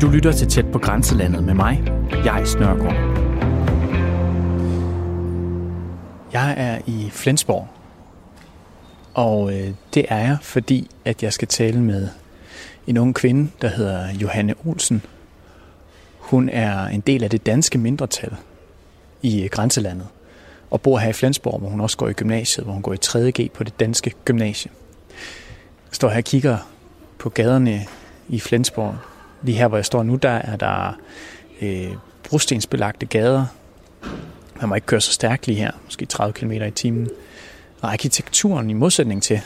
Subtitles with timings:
[0.00, 1.82] Du lytter til Tæt på Grænselandet med mig,
[2.24, 2.94] jeg Snørgaard.
[6.32, 7.68] Jeg er i Flensborg,
[9.14, 12.08] og øh, det er jeg, fordi at jeg skal tale med
[12.86, 15.02] en ung kvinde, der hedder Johanne Olsen.
[16.18, 18.36] Hun er en del af det danske mindretal
[19.22, 20.06] i øh, grænselandet,
[20.70, 22.98] og bor her i Flensborg, hvor hun også går i gymnasiet, hvor hun går i
[23.04, 24.70] 3.G på det danske gymnasie.
[25.88, 26.58] Jeg står her og kigger
[27.18, 27.86] på gaderne
[28.28, 28.96] i Flensborg.
[29.42, 30.98] Lige her, hvor jeg står nu, der er der
[31.60, 31.90] øh,
[32.28, 33.46] brostensbelagte gader.
[34.60, 37.08] Man må ikke køre så stærkt lige her, måske 30 km i timen.
[37.80, 39.40] Og arkitekturen i modsætning til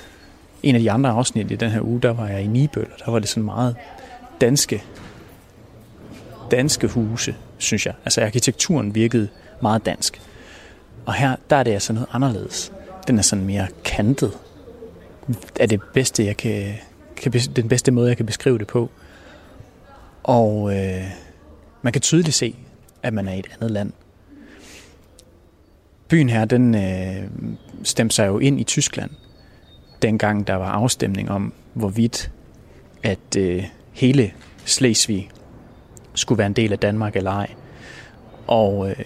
[0.62, 3.04] en af de andre afsnit i den her uge, der var jeg i Nibøl, og
[3.04, 3.76] der var det sådan meget
[4.40, 4.82] danske,
[6.50, 7.94] danske huse, synes jeg.
[8.04, 9.28] Altså arkitekturen virkede
[9.62, 10.20] meget dansk.
[11.06, 12.72] Og her, der er det altså noget anderledes.
[13.06, 14.32] Den er sådan mere kantet.
[15.60, 16.74] Er det bedste, jeg kan,
[17.16, 18.90] kan den bedste måde, jeg kan beskrive det på.
[20.22, 21.04] Og øh,
[21.82, 22.56] man kan tydeligt se,
[23.02, 23.92] at man er i et andet land.
[26.08, 27.30] Byen her, den øh,
[27.82, 29.10] stemte sig jo ind i Tyskland,
[30.02, 32.30] dengang der var afstemning om, hvorvidt
[33.02, 34.32] at øh, hele
[34.64, 35.30] Slesvig
[36.14, 37.50] skulle være en del af Danmark eller ej.
[38.46, 38.96] Og øh,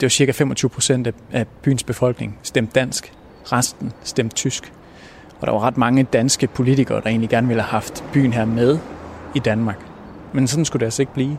[0.00, 3.12] det var cirka 25 procent af byens befolkning stemte dansk,
[3.52, 4.72] resten stemte tysk.
[5.40, 8.44] Og der var ret mange danske politikere, der egentlig gerne ville have haft byen her
[8.44, 8.78] med
[9.34, 9.78] i Danmark.
[10.32, 11.38] Men sådan skulle det altså ikke blive.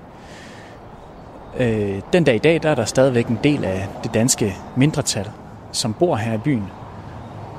[1.59, 5.31] Øh, den dag i dag, der er der stadigvæk en del af det danske mindretal,
[5.71, 6.63] som bor her i byen.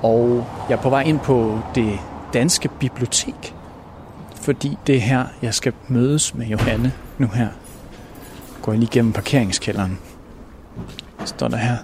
[0.03, 1.99] Og jeg er på vej ind på det
[2.33, 3.55] danske bibliotek,
[4.35, 7.49] fordi det er her, jeg skal mødes med Johanne nu her.
[8.63, 9.99] Går jeg lige gennem parkeringskælderen.
[11.25, 11.77] Står der her.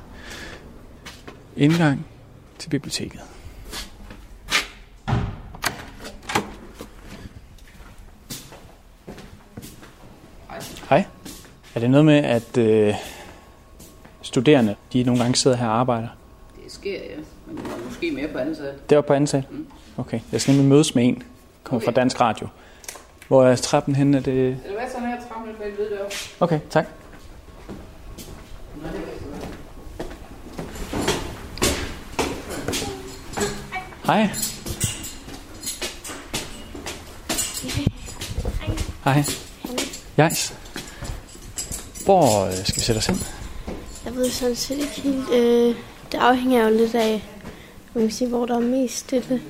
[1.56, 2.06] Indgang
[2.58, 3.20] til biblioteket.
[10.88, 11.04] Hej.
[11.74, 12.94] Er det noget med, at øh,
[14.22, 16.08] studerende, de nogle gange sidder her og arbejder?
[16.64, 17.16] Det sker, ja.
[17.46, 18.90] Men måske mere på ansat.
[18.90, 19.50] Det var på ansat?
[19.50, 19.66] Mm.
[19.96, 20.20] Okay.
[20.32, 21.22] Jeg skal nemlig mødes med en,
[21.64, 21.84] kommer okay.
[21.84, 22.48] fra Dansk Radio.
[23.28, 24.16] Hvor er trappen henne?
[24.16, 24.48] Er det...
[24.48, 26.04] Er det hvad sådan her trappen bag ved dør?
[26.40, 26.86] Okay, tak.
[34.06, 34.28] Hej.
[39.04, 39.24] Hej.
[40.18, 40.63] Jais.
[42.04, 43.18] Hvor øh, skal vi sætte os ind?
[44.04, 45.30] Jeg ved sådan set ikke helt.
[45.32, 45.74] Øh,
[46.12, 47.22] det afhænger jo lidt af,
[47.94, 49.42] man kan sige, hvor der er mest stille.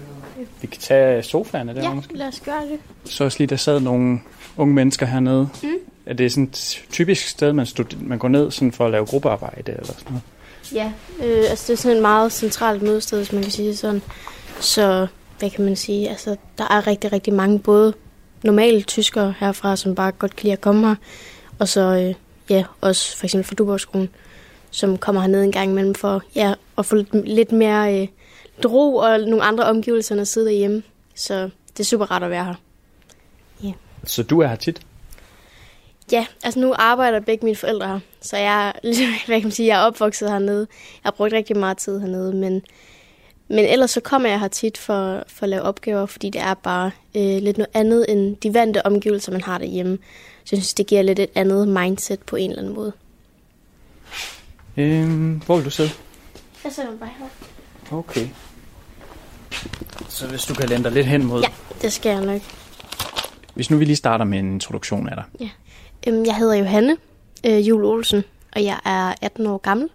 [0.61, 2.17] Vi kan tage sofaerne der Ja, måske.
[2.17, 2.79] lad os gøre det.
[3.13, 4.19] Så også lige, der sad nogle
[4.57, 5.49] unge mennesker hernede.
[5.63, 5.69] Mm.
[6.07, 9.07] Er det sådan et typisk sted, man, stud- man går ned sådan for at lave
[9.07, 10.23] gruppearbejde eller sådan noget?
[10.75, 10.93] Ja,
[11.27, 14.03] øh, altså det er sådan et meget centralt mødested, hvis man kan sige sådan.
[14.61, 15.07] Så
[15.39, 16.11] hvad kan man sige?
[16.11, 17.95] Altså, der er rigtig, rigtig mange både
[18.43, 20.95] normale tyskere herfra, som bare godt kan lide at komme her,
[21.59, 22.15] og så øh,
[22.50, 24.09] ja, også for eksempel fra Duborgskolen,
[24.71, 28.09] som kommer herned en gang imellem for ja, at få lidt, lidt mere øh,
[28.56, 30.82] lidt ro og nogle andre omgivelser end at sidde derhjemme.
[31.15, 32.55] Så det er super rart at være her.
[34.06, 34.81] Så du er her tit?
[36.12, 38.72] Ja, altså nu arbejder begge mine forældre her, så jeg,
[39.26, 40.66] hvad kan man sige, jeg er opvokset hernede.
[40.69, 42.62] Jeg har brugt rigtig meget tid hernede, men,
[43.49, 46.55] men ellers så kommer jeg her tit for, for at lave opgaver, fordi det er
[46.55, 49.99] bare øh, lidt noget andet end de vante omgivelser, man har derhjemme.
[50.44, 52.93] Så jeg synes, det giver lidt et andet mindset på en eller anden måde.
[54.77, 55.91] Øhm, hvor vil du sidde?
[56.65, 57.27] Jeg sætter mig bare her.
[57.99, 58.28] Okay.
[60.09, 61.41] Så hvis du kan lande dig lidt hen mod...
[61.41, 61.49] Ja,
[61.82, 62.43] det skal jeg nok.
[63.55, 65.50] Hvis nu vi lige starter med en introduktion af dig.
[66.06, 66.97] Øhm, Jeg hedder Johanne
[67.47, 68.22] øh, Jul Olsen,
[68.56, 69.88] og jeg er 18 år gammel.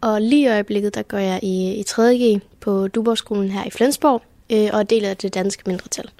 [0.00, 4.22] Og lige i øjeblikket, der går jeg i, i 3.G på Duborgskolen her i Flensborg,
[4.52, 6.10] øh, og er del af det danske mindretal.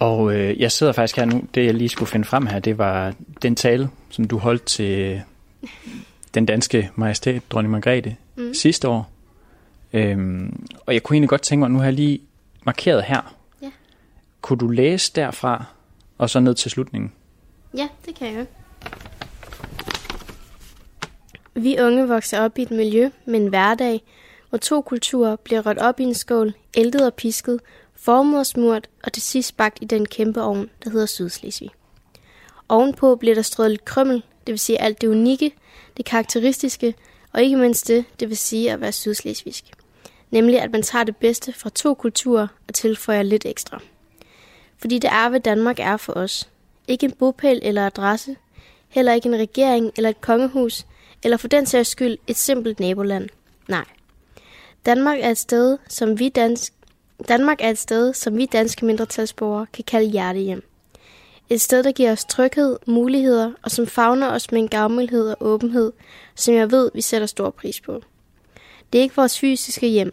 [0.00, 1.42] Og øh, jeg sidder faktisk her nu.
[1.54, 5.22] Det jeg lige skulle finde frem her, det var den tale, som du holdt til
[6.34, 8.54] den danske majestæt, dronning Margrethe, mm.
[8.54, 9.10] sidste år.
[9.92, 12.20] Øhm, og jeg kunne egentlig godt tænke mig, nu har jeg lige
[12.64, 13.34] markeret her.
[13.62, 13.70] Ja.
[14.40, 15.64] Kunne du læse derfra,
[16.18, 17.12] og så ned til slutningen?
[17.76, 18.46] Ja, det kan jeg.
[21.54, 24.02] Vi unge vokser op i et miljø med en hverdag,
[24.48, 27.60] hvor to kulturer bliver rødt op i en skål, ældet og pisket,
[28.02, 31.70] formet og smurt og til sidst bagt i den kæmpe ovn, der hedder Sydslesvig.
[32.68, 35.52] Ovenpå bliver der strøget lidt krømmel, det vil sige alt det unikke,
[35.96, 36.94] det karakteristiske,
[37.32, 39.64] og ikke mindst det, det vil sige at være sydslesvigsk.
[40.30, 43.80] Nemlig at man tager det bedste fra to kulturer og tilføjer lidt ekstra.
[44.78, 46.48] Fordi det er, hvad Danmark er for os.
[46.88, 48.36] Ikke en bopæl eller adresse,
[48.88, 50.86] heller ikke en regering eller et kongehus,
[51.22, 53.28] eller for den sags skyld et simpelt naboland.
[53.68, 53.84] Nej.
[54.86, 56.72] Danmark er et sted, som vi, dansk,
[57.28, 60.62] Danmark er et sted, som vi danske mindretalsborgere kan kalde hjertehjem.
[61.50, 65.36] Et sted, der giver os tryghed, muligheder og som favner os med en gavmildhed og
[65.40, 65.92] åbenhed,
[66.34, 68.02] som jeg ved, vi sætter stor pris på.
[68.92, 70.12] Det er ikke vores fysiske hjem,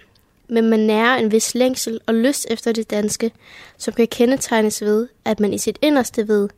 [0.50, 3.31] men man nærer en vis længsel og lyst efter det danske,
[3.77, 6.50] som kan kendetegnes ved, at man i sit inderste ved,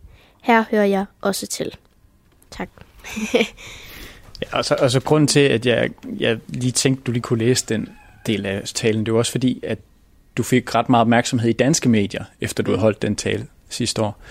[0.41, 1.75] her hører jeg også til.
[2.51, 2.69] Tak.
[3.33, 3.45] ja,
[4.51, 7.65] og, så, og så grunden til, at jeg, jeg lige tænkte, du lige kunne læse
[7.65, 7.89] den
[8.25, 9.79] del af talen, det var også fordi, at
[10.37, 14.01] du fik ret meget opmærksomhed i danske medier, efter du havde holdt den tale sidste
[14.01, 14.21] år.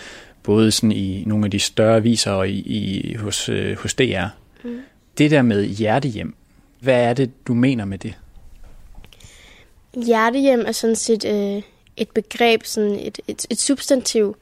[0.43, 4.27] Både sådan i nogle af de større aviser og i, i, hos, øh, hos DR.
[4.65, 4.81] Mm.
[5.19, 6.35] Det der med hjertehjem,
[6.81, 8.15] hvad er det, du mener med det?
[10.07, 11.63] Hjertehjem er sådan set øh,
[11.97, 14.37] et begreb, sådan et, et, et substantiv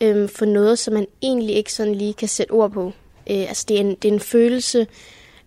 [0.00, 2.92] øh, for noget, som man egentlig ikke sådan lige kan sætte ord på.
[3.30, 4.86] Øh, altså det er en, det er en følelse,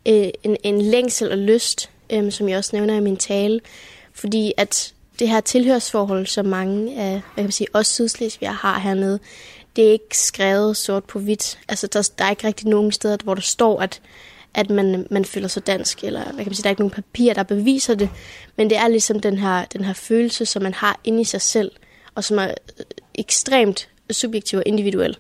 [0.08, 3.60] øh, en, en længsel og lyst, øh, som jeg også nævner i min tale,
[4.14, 8.80] fordi at det her tilhørsforhold, som mange af hvad kan man sige, os sydslesvigere har
[8.80, 9.20] hernede,
[9.76, 11.60] det er ikke skrevet sort på hvidt.
[11.70, 14.02] Altså, der, der er ikke rigtig nogen steder, hvor der står, at,
[14.54, 16.96] at man, man føler sig dansk, eller hvad kan man sige, der er ikke nogen
[16.96, 18.10] papir, der beviser det,
[18.56, 21.42] men det er ligesom den her, den her følelse, som man har inde i sig
[21.42, 21.72] selv,
[22.16, 22.48] og som er
[22.80, 22.86] øh,
[23.16, 25.18] ekstremt subjektiv og individuel.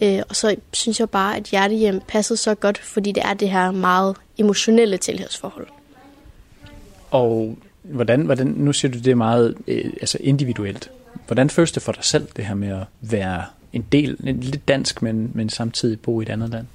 [0.00, 3.50] Øh, og så synes jeg bare, at hjertehjem passede så godt, fordi det er det
[3.50, 5.66] her meget emotionelle tilhørsforhold.
[7.10, 10.90] Og hvordan, hvordan, nu siger du, det er meget øh, altså individuelt.
[11.26, 15.02] Hvordan føles det for dig selv, det her med at være en del, lidt dansk,
[15.02, 16.66] men, men samtidig bo i et andet land?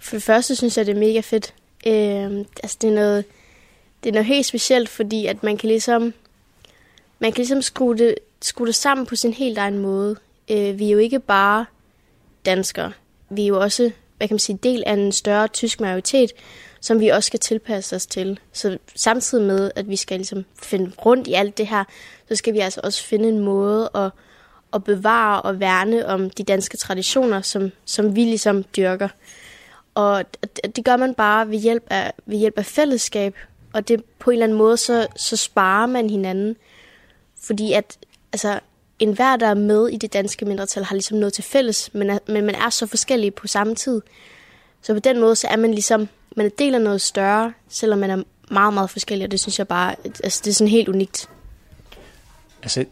[0.00, 1.54] For det første synes jeg, det er mega fedt.
[1.86, 3.24] Øh, altså det er noget,
[4.04, 6.14] det er noget helt specielt, fordi at man kan ligesom,
[7.18, 10.16] man kan ligesom skrue det, skrue det sammen på sin helt egen måde.
[10.50, 11.66] Øh, vi er jo ikke bare
[12.46, 12.92] danskere.
[13.30, 16.32] Vi er jo også, hvad kan man sige, del af en større tysk majoritet,
[16.86, 18.38] som vi også skal tilpasse os til.
[18.52, 21.84] Så samtidig med, at vi skal ligesom finde rundt i alt det her,
[22.28, 24.10] så skal vi altså også finde en måde at,
[24.74, 29.08] at bevare og værne om de danske traditioner, som, som vi ligesom dyrker.
[29.94, 30.24] Og
[30.76, 33.36] det gør man bare ved hjælp af, ved hjælp af fællesskab,
[33.72, 36.56] og det på en eller anden måde, så, så sparer man hinanden.
[37.42, 37.98] Fordi at,
[38.32, 38.60] altså,
[38.98, 42.18] enhver, der er med i det danske mindretal, har ligesom noget til fælles, men, er,
[42.26, 44.02] men man er så forskellige på samme tid.
[44.82, 48.22] Så på den måde, så er man ligesom, man deler noget større, selvom man er
[48.50, 51.28] meget, meget forskellig, og det synes jeg bare, altså det er sådan helt unikt.
[52.62, 52.84] Altså,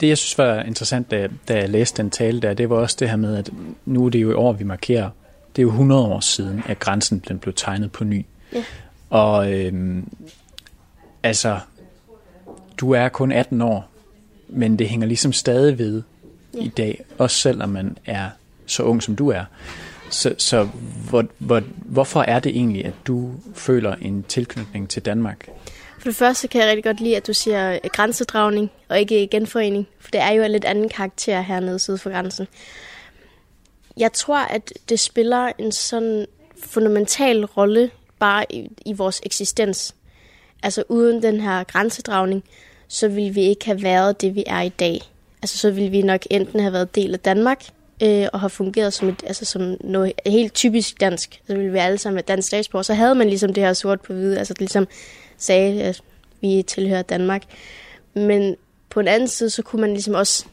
[0.00, 2.96] det jeg synes var interessant, da, da jeg læste den tale der, det var også
[3.00, 3.50] det her med, at
[3.84, 5.10] nu er det jo i år, vi markerer,
[5.56, 8.26] det er jo 100 år siden, at grænsen blev tegnet på ny.
[8.52, 8.64] Ja.
[9.10, 10.08] Og øhm,
[11.22, 11.58] altså,
[12.76, 13.90] du er kun 18 år,
[14.48, 16.02] men det hænger ligesom stadig ved
[16.54, 16.62] ja.
[16.62, 18.30] i dag, også selvom man er
[18.66, 19.44] så ung, som du er.
[20.10, 20.68] Så, så
[21.08, 25.48] hvor, hvor, hvorfor er det egentlig, at du føler en tilknytning til Danmark?
[25.98, 29.26] For det første kan jeg rigtig godt lide, at du siger øh, grænsedragning og ikke
[29.26, 32.48] genforening, for det er jo en lidt anden karakter hernede syd for grænsen.
[33.96, 36.26] Jeg tror, at det spiller en sådan
[36.62, 39.94] fundamental rolle bare i, i vores eksistens.
[40.62, 42.44] Altså uden den her grænsedragning,
[42.88, 45.00] så ville vi ikke have været det, vi er i dag.
[45.42, 47.64] Altså så ville vi nok enten have været del af Danmark,
[48.02, 51.40] øh, og har fungeret som, et, altså som noget helt typisk dansk.
[51.46, 52.82] Så ville vi alle sammen være dansk statsborger.
[52.82, 54.88] Så havde man ligesom det her sort på hvide, altså ligesom
[55.36, 56.02] sagde, at
[56.40, 57.42] vi tilhører Danmark.
[58.14, 58.56] Men
[58.90, 60.44] på en anden side, så kunne man ligesom også,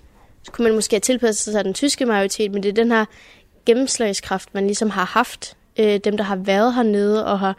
[0.44, 3.06] så kunne man måske have tilpasset sig den tyske majoritet, men det er den her
[3.66, 5.58] gennemslagskraft, man ligesom har haft.
[5.80, 7.56] Øh, dem, der har været hernede og har,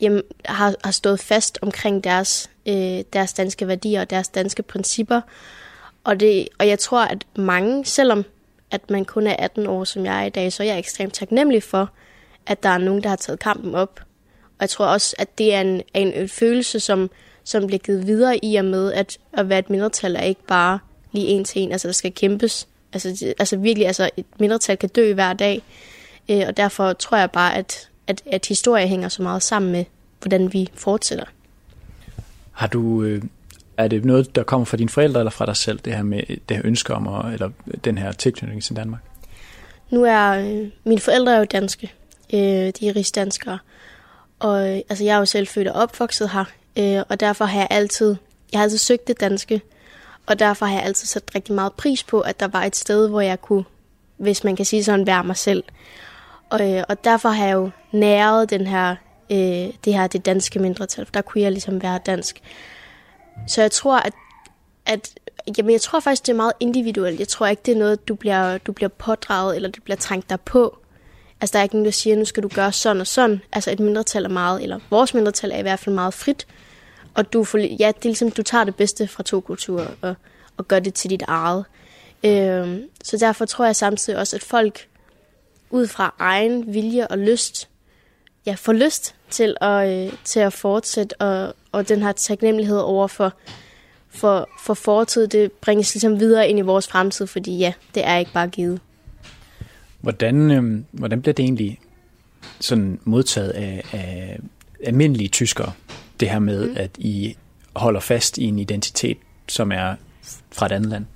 [0.00, 5.20] jamen, har, har stået fast omkring deres, øh, deres danske værdier og deres danske principper.
[6.04, 8.24] Og, det, og jeg tror, at mange, selvom
[8.74, 11.14] at man kun er 18 år, som jeg er i dag, så er jeg ekstremt
[11.14, 11.90] taknemmelig for,
[12.46, 14.00] at der er nogen, der har taget kampen op.
[14.42, 17.10] Og jeg tror også, at det er en, en, en følelse, som,
[17.44, 20.78] som bliver givet videre i og med, at at være et mindretal er ikke bare
[21.12, 22.68] lige en til en, altså der skal kæmpes.
[22.92, 25.62] Altså, det, altså virkelig, altså et mindretal kan dø hver dag,
[26.28, 29.84] øh, og derfor tror jeg bare, at, at, at historie hænger så meget sammen med,
[30.20, 31.24] hvordan vi fortsætter.
[32.52, 33.22] Har du, øh,
[33.76, 36.22] er det noget, der kommer fra dine forældre eller fra dig selv, det her med
[36.48, 37.50] det her ønske om, at, eller
[37.84, 39.00] den her tilknytning til Danmark?
[39.90, 41.92] Nu er øh, mine forældre er jo danske.
[42.34, 42.40] Øh,
[42.80, 43.58] de er rigsdanskere.
[44.38, 46.44] Og øh, altså, jeg er jo selv født og opvokset her,
[46.78, 48.16] øh, og derfor har jeg altid,
[48.52, 49.60] jeg har altid søgt det danske.
[50.26, 53.08] Og derfor har jeg altid sat rigtig meget pris på, at der var et sted,
[53.08, 53.64] hvor jeg kunne,
[54.16, 55.64] hvis man kan sige sådan, være mig selv.
[56.50, 58.96] Og, øh, og derfor har jeg jo næret den her,
[59.30, 61.06] øh, det her det danske mindretal.
[61.14, 62.40] Der kunne jeg ligesom være dansk.
[63.46, 64.12] Så jeg tror, at,
[64.86, 65.10] at
[65.58, 67.20] jamen, jeg tror faktisk, det er meget individuelt.
[67.20, 70.30] Jeg tror ikke, det er noget, du bliver, du bliver pådraget, eller det bliver trængt
[70.30, 70.78] dig på.
[71.40, 73.42] Altså, der er ikke nogen, der siger, nu skal du gøre sådan og sådan.
[73.52, 76.46] Altså, et mindretal er meget, eller vores mindretal er i hvert fald meget frit.
[77.14, 80.14] og du, får, ja, det er ligesom, du tager det bedste fra to kulturer og,
[80.56, 81.64] og gør det til dit eget.
[82.24, 84.88] Øhm, så derfor tror jeg samtidig også, at folk
[85.70, 87.68] ud fra egen vilje og lyst,
[88.46, 93.06] ja, får lyst til at, øh, til at fortsætte, og, og den her taknemmelighed over
[93.06, 93.32] for,
[94.08, 98.16] for, for fortid, det bringes ligesom videre ind i vores fremtid, fordi ja, det er
[98.16, 98.80] ikke bare givet.
[100.00, 101.80] Hvordan, øh, hvordan bliver det egentlig
[102.60, 104.38] sådan modtaget af, af
[104.84, 105.72] almindelige tyskere,
[106.20, 106.76] det her med, mm.
[106.76, 107.36] at I
[107.76, 109.94] holder fast i en identitet, som er
[110.52, 111.06] fra et andet land?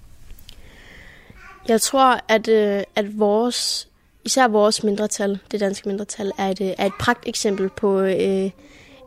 [1.69, 3.89] Jeg tror, at, øh, at vores,
[4.25, 8.51] især vores mindretal, det danske mindretal, er et, er et pragt eksempel på øh,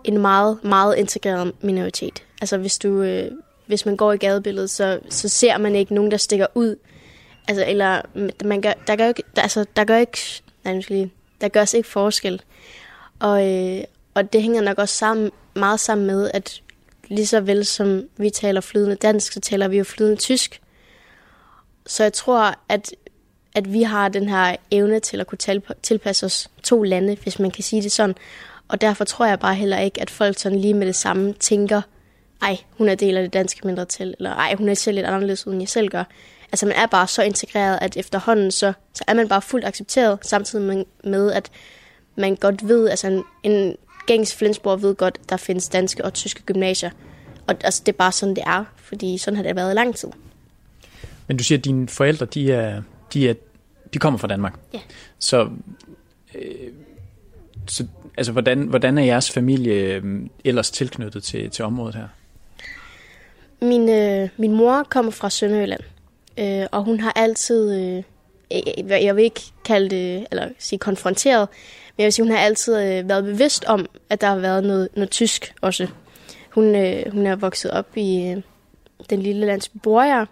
[0.04, 2.24] en meget, meget integreret minoritet.
[2.42, 3.32] Altså hvis du, øh,
[3.66, 6.76] hvis man går i gadebilledet, så, så ser man ikke nogen, der stikker ud.
[7.48, 8.02] Altså, eller
[8.44, 10.18] man gør, der gør ikke, der, altså, der gør ikke,
[10.64, 12.42] nej, lige, der gørs ikke forskel.
[13.20, 16.62] Og, øh, og det hænger nok også sammen, meget sammen med, at
[17.08, 20.62] lige så vel som vi taler flydende dansk, så taler vi jo flydende tysk.
[21.86, 22.96] Så jeg tror, at,
[23.56, 27.52] at vi har den her evne til at kunne tilpasse os to lande, hvis man
[27.52, 28.16] kan sige det sådan.
[28.72, 31.82] Og derfor tror jeg bare heller ikke, at folk sådan lige med det samme tænker,
[32.42, 35.44] ej, hun er del af det danske mindretal, eller ej, hun er selv lidt anderledes,
[35.44, 36.04] end jeg selv gør.
[36.52, 40.20] Altså man er bare så integreret, at efterhånden så, så er man bare fuldt accepteret,
[40.22, 41.52] samtidig med, at
[42.18, 43.76] man godt ved, altså en, en
[44.08, 46.90] gængs Flensborg ved godt, der findes danske og tyske gymnasier.
[47.48, 49.96] Og altså, det er bare sådan, det er, fordi sådan har det været i lang
[49.96, 50.10] tid.
[51.28, 52.82] Men du siger, at dine forældre, de, er,
[53.14, 53.34] de, er,
[53.94, 54.54] de kommer fra Danmark.
[54.74, 54.80] Ja.
[55.20, 55.50] Så,
[56.36, 56.72] øh,
[57.68, 57.86] så
[58.18, 62.08] altså, hvordan, hvordan er jeres familie øhm, ellers tilknyttet til, til området her?
[63.62, 65.82] Min, øh, min mor kommer fra Sønderjylland,
[66.40, 68.04] øh, og hun har altid, øh,
[68.90, 71.50] jeg vil ikke kalde det, eller sige konfronteret,
[71.98, 74.64] men jeg vil sige, hun har altid øh, været bevidst om, at der har været
[74.64, 75.88] noget, noget tysk også.
[76.50, 78.42] Hun, øh, hun er vokset op i øh,
[79.10, 80.26] den lille landsby Borger,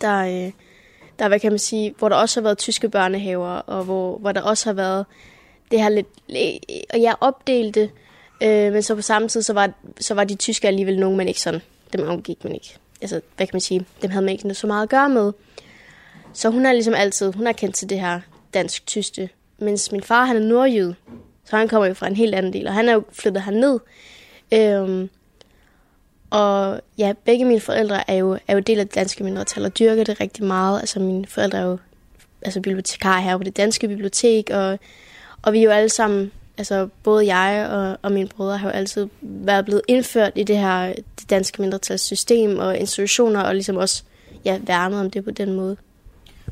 [0.00, 0.52] der, øh,
[1.18, 4.32] der, hvad kan man sige, hvor der også har været tyske børnehaver, og hvor, hvor
[4.32, 5.06] der også har været
[5.70, 6.06] det her lidt,
[6.92, 7.90] og jeg opdelte,
[8.42, 9.70] øh, men så på samme tid, så var,
[10.00, 11.60] så var de tyske alligevel nogen, man ikke sådan,
[11.92, 12.76] dem omgik man ikke.
[13.00, 15.32] Altså, hvad kan man sige, dem havde man ikke så meget at gøre med.
[16.32, 18.20] Så hun har ligesom altid, hun har kendt til det her
[18.54, 20.92] dansk-tyske, mens min far, han er nordjyd,
[21.44, 23.78] så han kommer jo fra en helt anden del, og han er jo flyttet herned.
[24.52, 25.10] Øhm,
[26.30, 29.78] og ja, begge mine forældre er jo, er jo del af det danske mindretal og
[29.78, 30.80] dyrker det rigtig meget.
[30.80, 31.78] Altså mine forældre er jo
[32.42, 34.78] altså, bibliotekarer her på det danske bibliotek, og,
[35.42, 38.72] og vi er jo alle sammen, altså både jeg og, og mine brødre har jo
[38.72, 44.02] altid været blevet indført i det her det danske mindretalssystem og institutioner, og ligesom også
[44.44, 45.76] ja, værnet om det på den måde.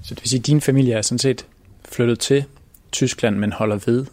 [0.03, 1.47] Så det vil sige, at din familie er sådan set
[1.85, 2.45] flyttet til
[2.93, 4.07] Tyskland, men holder ved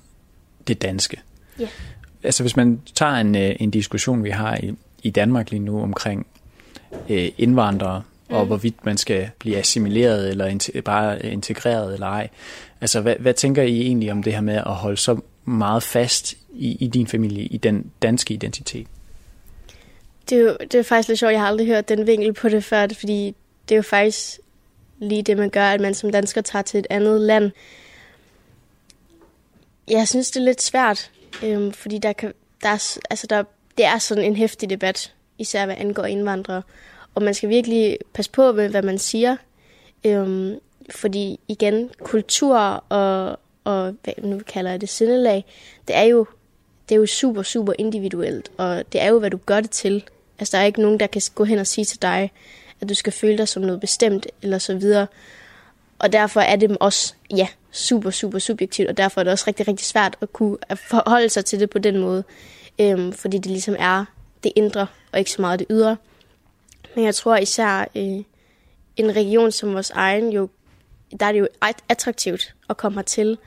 [0.68, 1.22] det danske.
[1.60, 1.68] Ja.
[2.24, 4.74] Altså hvis man tager en, øh, en diskussion, vi har i,
[5.04, 6.28] i Danmark lige nu omkring
[7.10, 8.02] øh, indvandrere,
[8.32, 8.38] mm.
[8.38, 12.30] og hvorvidt man skal blive assimileret eller in- bare integreret eller ej.
[12.82, 16.34] Altså hvad, hvad tænker I egentlig om det her med at holde så meget fast
[16.54, 18.88] i, i din familie, i den danske identitet?
[20.30, 22.50] Det er, jo, det er faktisk lidt sjovt, jeg har aldrig hørt den vinkel på
[22.50, 23.36] det før, fordi
[23.70, 24.40] det er jo faktisk
[25.00, 27.52] lige det, man gør, at man som dansker tager til et andet land.
[29.90, 31.12] Jeg synes, det er lidt svært,
[31.44, 32.34] øhm, fordi der kan,
[32.64, 33.44] der er, altså der,
[33.78, 36.62] det er sådan en hæftig debat, især hvad angår indvandrere.
[37.16, 39.36] Og man skal virkelig passe på med, hvad man siger.
[40.06, 42.58] Øhm, fordi igen, kultur
[42.90, 45.46] og, og hvad nu kalder jeg det, sindelag,
[45.88, 46.26] det er jo
[46.90, 50.04] det er jo super, super individuelt, og det er jo, hvad du gør det til.
[50.40, 52.32] Altså, der er ikke nogen, der kan gå hen og sige til dig,
[52.82, 55.08] at du skal føle dig som noget bestemt, eller så videre.
[56.00, 59.68] Og derfor er det også, ja, super, super subjektivt, og derfor er det også rigtig,
[59.68, 60.58] rigtig svært at kunne
[60.90, 62.24] forholde sig til det på den måde,
[62.80, 64.06] øhm, fordi det ligesom er
[64.44, 65.98] det indre, og ikke så meget det ydre.
[66.96, 68.24] Men jeg tror især, øh,
[68.98, 70.50] en region som vores egen, jo,
[71.20, 71.48] der er det jo
[71.90, 73.38] attraktivt at komme hertil,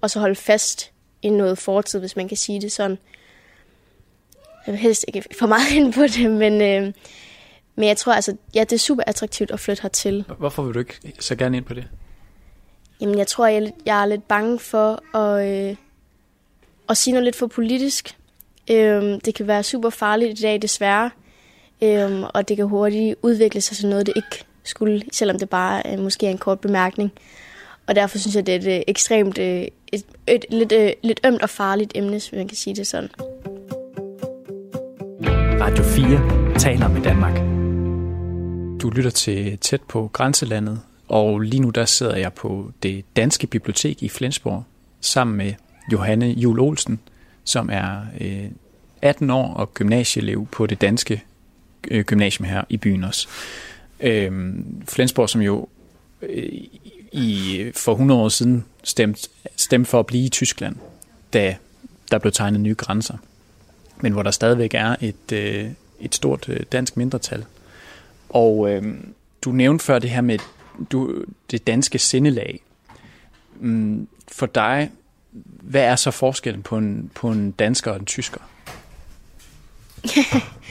[0.00, 0.92] og så holde fast
[1.22, 2.98] i noget fortid, hvis man kan sige det sådan.
[4.66, 6.92] Jeg vil helst ikke for meget ind på det, men, øh,
[7.74, 10.24] men jeg tror altså, ja, det er super attraktivt at flytte hertil.
[10.38, 11.84] Hvorfor vil du ikke så gerne ind på det?
[13.00, 15.76] Jamen, jeg tror, jeg, jeg er lidt bange for at, øh,
[16.88, 18.16] at sige noget lidt for politisk.
[18.70, 21.10] Øh, det kan være super farligt i dag, desværre.
[21.82, 25.82] Øh, og det kan hurtigt udvikle sig til noget, det ikke skulle, selvom det bare
[25.92, 27.12] øh, måske er en kort bemærkning.
[27.86, 30.92] Og derfor synes jeg, det er et øh, ekstremt, øh, et, et, et, lidt, øh,
[31.02, 33.08] lidt ømt og farligt emne, hvis man kan sige det sådan.
[35.60, 37.36] Radio 4 taler med Danmark.
[38.82, 43.46] Du lytter til tæt på grænselandet, og lige nu der sidder jeg på det danske
[43.46, 44.64] bibliotek i Flensborg
[45.00, 45.52] sammen med
[45.92, 47.00] Johanne Jul Olsen,
[47.44, 48.44] som er øh,
[49.02, 51.22] 18 år og gymnasieelev på det danske
[51.90, 53.28] øh, gymnasium her i byen også.
[54.00, 54.54] Øh,
[54.88, 55.68] Flensborg, som jo
[56.22, 56.48] øh,
[57.12, 60.76] i, for 100 år siden stemte stemte for at blive i Tyskland,
[61.32, 61.56] da
[62.10, 63.16] der blev tegnet nye grænser.
[64.00, 65.70] Men hvor der stadigvæk er et, øh,
[66.00, 67.44] et stort øh, dansk mindretal.
[68.28, 68.94] Og øh,
[69.42, 70.38] du nævnte før det her med
[70.92, 72.60] du, det danske sindelag.
[73.60, 74.90] Mm, for dig,
[75.60, 78.40] hvad er så forskellen på en, på en dansker og en tysker?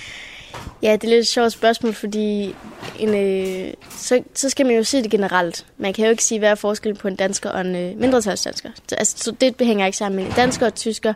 [0.83, 2.55] Ja, det er lidt et sjovt spørgsmål, fordi
[2.99, 5.65] en, øh, så, så skal man jo se det generelt.
[5.77, 8.69] Man kan jo ikke sige, hvad er forskellen på en dansker og en øh, mindretalsdansker.
[8.89, 10.23] Så, altså, så det hænger ikke sammen.
[10.23, 11.13] Men dansker og tysker,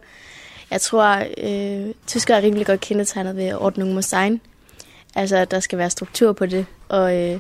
[0.72, 4.42] jeg tror, øh, tysker er rimelig godt kendetegnet ved ordning mod sign.
[5.16, 7.40] Altså, at der skal være struktur på det, og, øh,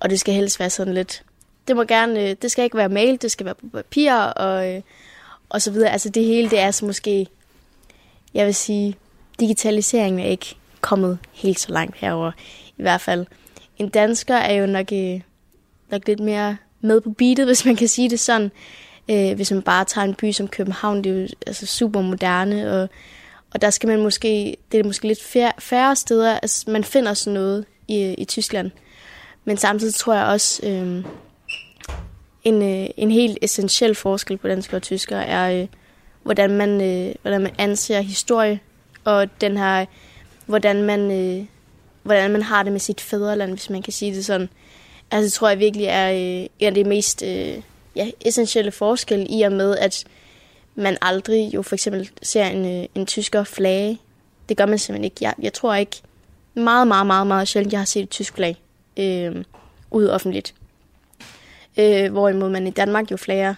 [0.00, 1.22] og det skal helst være sådan lidt...
[1.68, 4.74] Det må gerne, øh, det skal ikke være mail, det skal være på papir, og,
[4.74, 4.82] øh,
[5.48, 5.90] og så videre.
[5.90, 7.26] Altså, det hele, det er så måske,
[8.34, 8.96] jeg vil sige,
[9.40, 12.32] digitaliseringen er ikke kommet helt så langt herover
[12.78, 13.26] i hvert fald.
[13.78, 15.20] En dansker er jo nok, øh,
[15.90, 18.50] nok lidt mere med på beatet, hvis man kan sige det sådan.
[19.10, 22.72] Øh, hvis man bare tager en by som København, det er jo altså, super moderne,
[22.72, 22.88] og,
[23.54, 27.14] og der skal man måske, det er måske lidt færre, færre steder, altså man finder
[27.14, 28.70] sådan noget i, i Tyskland.
[29.44, 31.04] Men samtidig tror jeg også, øh,
[32.44, 35.68] en, øh, en helt essentiel forskel på danskere og tyskere er, øh,
[36.22, 38.60] hvordan, man, øh, hvordan man anser historie,
[39.04, 39.86] og den her
[40.48, 41.46] hvordan man, øh,
[42.02, 44.48] hvordan man har det med sit fædreland, hvis man kan sige det sådan.
[45.10, 47.62] Altså, det tror jeg virkelig er øh, en af de mest øh,
[47.96, 50.04] ja, essentielle forskelle i og med, at
[50.74, 53.98] man aldrig jo for eksempel ser en, øh, en tysker flage.
[54.48, 55.16] Det gør man simpelthen ikke.
[55.20, 56.02] Jeg, jeg tror ikke
[56.54, 58.56] meget, meget, meget, meget sjældent, jeg har set et tysk flag
[58.96, 59.44] øh,
[59.90, 60.54] ude offentligt.
[61.76, 63.54] Øh, hvorimod man i Danmark jo flager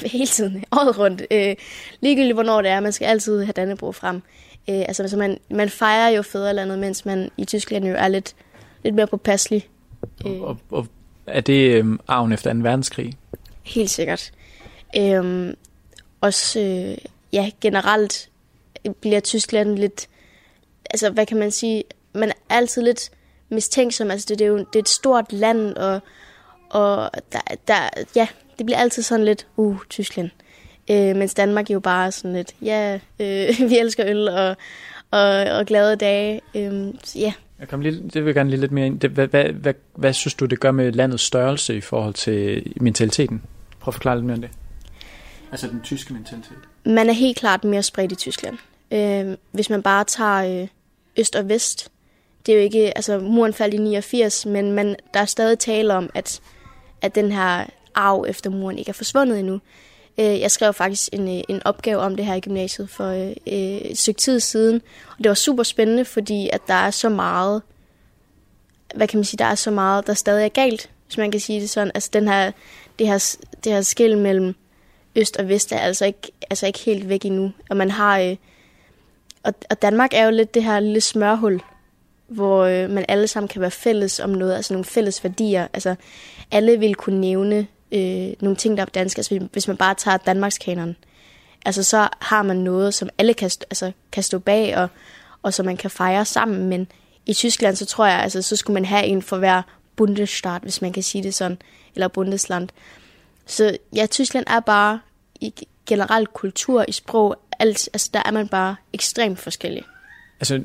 [0.12, 1.22] hele tiden, året rundt.
[1.30, 1.56] Øh,
[2.00, 4.22] ligegyldigt hvornår det er, man skal altid have Dannebrog frem.
[4.68, 8.34] Øh, altså, altså man, man fejrer jo fædrelandet, mens man i Tyskland jo er lidt,
[8.82, 9.68] lidt mere påpasselig.
[10.26, 10.40] Øh.
[10.40, 10.86] Og, og
[11.26, 12.58] er det øh, arven efter 2.
[12.58, 13.12] verdenskrig?
[13.62, 14.32] Helt sikkert.
[14.96, 15.54] Øh,
[16.20, 16.98] også, øh,
[17.32, 18.30] ja, generelt
[19.00, 20.08] bliver Tyskland lidt,
[20.90, 23.10] altså hvad kan man sige, man er altid lidt
[23.48, 26.00] mistænksom, altså det, det er jo det er et stort land, og,
[26.70, 30.30] og der, der, ja, det bliver altid sådan lidt, uh, Tyskland.
[30.90, 34.56] Øh, mens Danmark jo bare sådan lidt, ja, øh, vi elsker øl og,
[35.10, 36.40] og, og glade dage.
[36.54, 37.32] Øh, ja.
[37.60, 39.00] Jeg kom lige, det vil jeg gerne lige lidt mere ind.
[39.00, 42.72] Det, hvad, hvad, hvad, hvad synes du, det gør med landets størrelse i forhold til
[42.80, 43.42] mentaliteten?
[43.80, 44.50] Prøv at forklare lidt mere om det.
[45.52, 46.58] Altså den tyske mentalitet.
[46.86, 48.58] Man er helt klart mere spredt i Tyskland.
[48.90, 50.68] Øh, hvis man bare tager øh,
[51.18, 51.90] øst og vest,
[52.46, 55.94] det er jo ikke, altså muren faldt i 89, men man, der er stadig tale
[55.94, 56.40] om, at,
[57.02, 59.60] at den her arv efter muren ikke er forsvundet endnu.
[60.18, 63.28] Øh, jeg skrev faktisk en, øh, en opgave om det her i gymnasiet for øh,
[63.28, 64.82] øh, et stykke tid siden.
[65.10, 67.62] Og det var super spændende, fordi at der er så meget,
[68.94, 71.40] hvad kan man sige, der er så meget, der stadig er galt, hvis man kan
[71.40, 71.90] sige det sådan.
[71.94, 72.52] Altså den her,
[72.98, 74.54] det her, det her skil mellem
[75.16, 77.52] øst og vest er altså ikke, altså ikke helt væk endnu.
[77.70, 78.36] Og man har, øh,
[79.42, 81.60] og, og Danmark er jo lidt det her lille smørhul,
[82.26, 85.68] hvor øh, man alle sammen kan være fælles om noget, altså nogle fælles værdier.
[85.72, 85.94] Altså
[86.50, 89.18] alle vil kunne nævne øh, nogle ting, der er på dansk.
[89.18, 90.96] Altså, hvis man bare tager Danmarks kanon,
[91.64, 94.88] altså, så har man noget, som alle kan, altså, kan stå bag, og,
[95.42, 96.68] og som man kan fejre sammen.
[96.68, 96.86] Men
[97.26, 99.62] i Tyskland, så tror jeg, altså, så skulle man have en for hver
[99.96, 101.58] bundestat, hvis man kan sige det sådan,
[101.94, 102.68] eller Bundesland.
[103.46, 105.00] Så ja, Tyskland er bare
[105.40, 105.54] i
[105.86, 109.82] generelt kultur, i sprog, alt, altså der er man bare ekstremt forskellig.
[110.40, 110.62] Altså,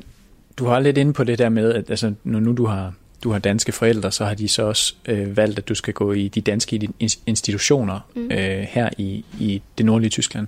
[0.56, 3.30] du har lidt inde på det der med, at altså, når nu du har du
[3.30, 6.28] har danske forældre, så har de så også øh, valgt, at du skal gå i
[6.28, 6.88] de danske
[7.26, 8.30] institutioner mm.
[8.30, 10.46] øh, her i, i det nordlige Tyskland.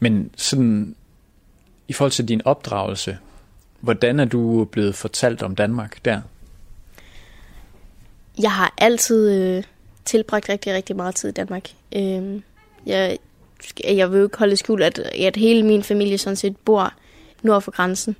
[0.00, 0.94] Men sådan,
[1.88, 3.18] i forhold til din opdragelse,
[3.80, 6.20] hvordan er du blevet fortalt om Danmark der?
[8.42, 9.64] Jeg har altid øh,
[10.04, 11.68] tilbragt rigtig, rigtig meget tid i Danmark.
[11.96, 12.40] Øh,
[12.86, 13.18] jeg,
[13.84, 16.94] jeg vil jo ikke holde skjul, at, at hele min familie sådan set bor
[17.42, 18.16] nord for grænsen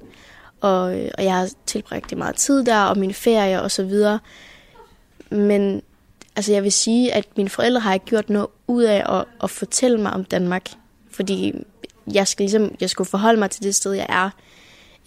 [0.60, 3.84] og, øh, og jeg har tilbragt det meget tid der, og mine ferier og så
[3.84, 4.18] videre.
[5.30, 5.82] Men
[6.36, 9.50] altså, jeg vil sige, at mine forældre har ikke gjort noget ud af at, at
[9.50, 10.70] fortælle mig om Danmark,
[11.10, 11.54] fordi
[12.12, 14.30] jeg, skal ligesom, jeg skulle forholde mig til det sted, jeg er.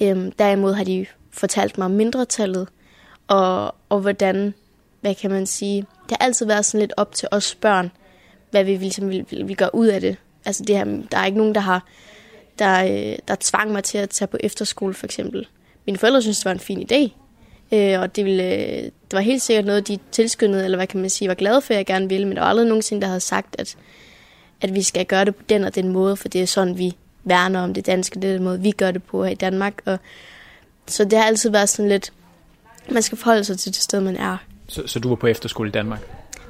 [0.02, 2.68] Øhm, derimod har de fortalt mig om mindretallet,
[3.28, 4.54] og, og hvordan,
[5.02, 7.92] hvad kan man sige, det har altid været sådan lidt op til os børn,
[8.52, 10.18] hvad vi ligesom vil, vil, vil gøre ud af det.
[10.46, 11.86] Altså det her, der er ikke nogen, der har
[12.60, 15.48] der, øh, der tvang mig til at tage på efterskole for eksempel.
[15.86, 17.12] Mine forældre synes, det var en fin idé,
[17.76, 21.00] øh, og det, ville, øh, det var helt sikkert noget, de tilskyndede, eller hvad kan
[21.00, 23.08] man sige, var glade for, at jeg gerne ville, men der var aldrig nogensinde, der
[23.08, 23.76] havde sagt, at,
[24.62, 26.94] at vi skal gøre det på den og den måde, for det er sådan, vi
[27.24, 29.82] værner om det danske, det er den måde, vi gør det på her i Danmark.
[29.86, 30.00] Og,
[30.88, 32.14] så det har altid været sådan lidt,
[32.92, 34.38] man skal forholde sig til det sted, man er.
[34.68, 36.00] Så, så du var på efterskole i Danmark?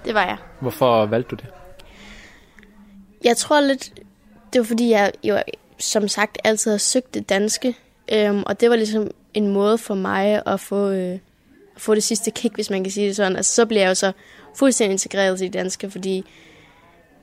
[0.06, 0.38] Det var jeg.
[0.60, 1.46] Hvorfor valgte du det?
[3.24, 3.94] Jeg tror lidt,
[4.54, 5.38] det var fordi, jeg jo
[5.84, 7.76] som sagt altid har søgt det danske.
[8.12, 11.20] Øhm, og det var ligesom en måde for mig at få, øh,
[11.76, 13.36] at få det sidste kick, hvis man kan sige det sådan.
[13.36, 14.12] Altså, så blev jeg jo så
[14.56, 16.26] fuldstændig integreret i det danske, fordi...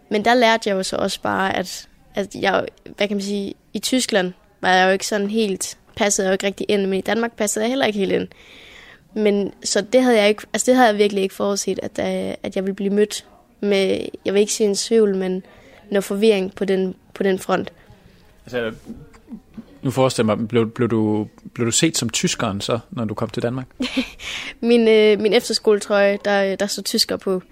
[0.09, 3.55] Men der lærte jeg jo så også bare, at, at jeg, hvad kan man sige,
[3.73, 6.99] i Tyskland var jeg jo ikke sådan helt, passede jeg jo ikke rigtig ind, men
[6.99, 8.29] i Danmark passede jeg heller ikke helt ind.
[9.14, 12.35] Men så det havde jeg ikke, altså det havde jeg virkelig ikke forudset, at, der,
[12.42, 13.27] at jeg ville blive mødt
[13.61, 15.42] med, jeg vil ikke sige en tvivl, men
[15.90, 17.73] noget forvirring på den, på den front.
[18.55, 18.73] Altså,
[19.83, 23.29] nu forestiller mig, blev, blev, du, blev du set som tyskeren så, når du kom
[23.29, 23.67] til Danmark?
[24.61, 27.43] min, øh, min efterskoletrøje, der, der så tysker på.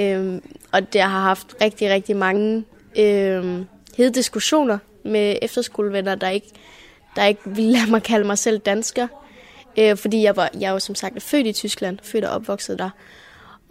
[0.00, 2.64] Øhm, og det har haft rigtig, rigtig mange
[2.98, 6.48] øhm, hede diskussioner med efterskolevenner, der ikke,
[7.16, 9.06] der ikke ville lade mig kalde mig selv dansker.
[9.78, 12.90] Øh, fordi jeg var, jeg var som sagt født i Tyskland, født og opvokset der.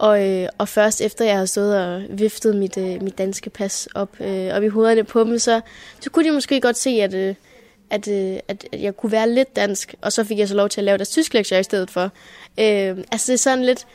[0.04, 3.88] Og, øh, og først efter jeg havde stået og viftet mit, øh, mit danske pas
[3.94, 5.60] op, øh, op i hovederne på dem, så,
[6.00, 7.34] så kunne de måske godt se, at, øh,
[7.90, 9.94] at, øh, at, at jeg kunne være lidt dansk.
[10.00, 12.02] Og så fik jeg så lov til at lave deres tysk lektier i stedet for.
[12.58, 13.86] Øh, altså det er sådan lidt...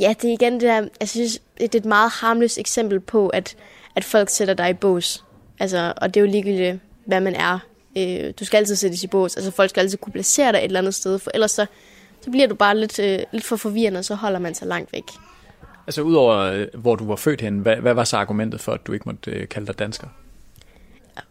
[0.00, 0.76] Ja, det er igen det der...
[0.76, 3.56] Altså, jeg synes, det er et meget harmløst eksempel på, at,
[3.96, 5.24] at folk sætter dig i bås.
[5.58, 7.58] Altså, og det er jo ligegyldigt, hvad man er.
[7.98, 9.36] Øh, du skal altid sættes i bås.
[9.36, 11.66] Altså folk skal altid kunne placere dig et eller andet sted, for ellers så
[12.20, 14.92] så bliver du bare lidt, øh, lidt for forvirrende, og så holder man sig langt
[14.92, 15.04] væk.
[15.86, 18.86] Altså udover, øh, hvor du var født hen, hvad, hvad var så argumentet for, at
[18.86, 20.06] du ikke måtte øh, kalde dig dansker?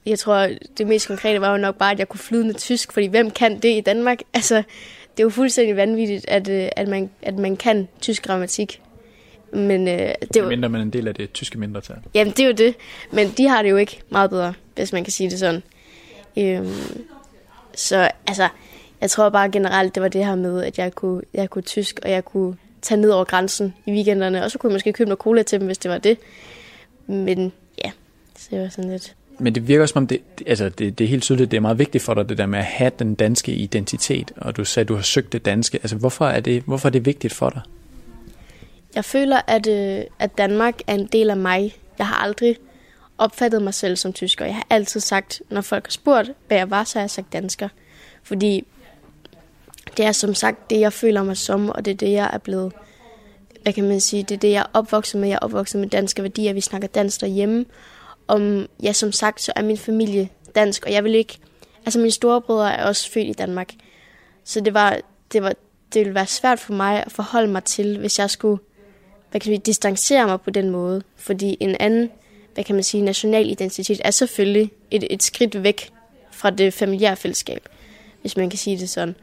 [0.05, 3.07] Jeg tror, det mest konkrete var jo nok bare, at jeg kunne flydende tysk, fordi
[3.07, 4.19] hvem kan det i Danmark?
[4.33, 4.55] Altså,
[5.11, 8.81] det er jo fuldstændig vanvittigt, at, øh, at, man, at man kan tysk grammatik.
[9.53, 10.49] Men øh, det var...
[10.49, 11.95] Mindre man en del af det tyske mindretal.
[12.13, 12.75] Jamen, det er jo det.
[13.11, 15.63] Men de har det jo ikke meget bedre, hvis man kan sige det sådan.
[16.37, 17.03] Øhm,
[17.75, 18.49] så altså,
[19.01, 21.99] jeg tror bare generelt, det var det her med, at jeg kunne, jeg kunne tysk,
[22.03, 25.09] og jeg kunne tage ned over grænsen i weekenderne, og så kunne jeg måske købe
[25.09, 26.17] noget cola til dem, hvis det var det.
[27.07, 27.51] Men
[27.85, 27.91] ja,
[28.37, 29.15] så det var sådan lidt...
[29.41, 31.79] Men det virker som om, det, altså det, det er helt tydeligt, det er meget
[31.79, 34.87] vigtigt for dig, det der med at have den danske identitet, og du sagde, at
[34.87, 35.77] du har søgt det danske.
[35.77, 37.61] Altså hvorfor er det, hvorfor er det vigtigt for dig?
[38.95, 41.75] Jeg føler, at, øh, at Danmark er en del af mig.
[41.97, 42.55] Jeg har aldrig
[43.17, 44.45] opfattet mig selv som tysker.
[44.45, 47.33] Jeg har altid sagt, når folk har spurgt, hvad jeg var, så har jeg sagt
[47.33, 47.69] dansker.
[48.23, 48.65] Fordi
[49.97, 52.37] det er som sagt det, jeg føler mig som, og det er det, jeg er
[52.37, 52.73] blevet,
[53.63, 55.29] hvad kan man sige, det er det, jeg er opvokset med.
[55.29, 57.65] Jeg er opvokset med danske værdier, vi snakker dansk derhjemme.
[58.27, 61.37] Om, ja, som sagt, så er min familie dansk, og jeg vil ikke,
[61.85, 63.73] altså mine storebrødre er også født i Danmark.
[64.43, 64.97] Så det var,
[65.33, 65.53] det var,
[65.93, 68.59] det ville være svært for mig at forholde mig til, hvis jeg skulle,
[69.31, 71.03] hvad kan man sige, distancere mig på den måde.
[71.15, 72.09] Fordi en anden,
[72.53, 75.91] hvad kan man sige, national identitet er selvfølgelig et, et skridt væk
[76.31, 77.69] fra det familiære fællesskab,
[78.21, 79.15] hvis man kan sige det sådan.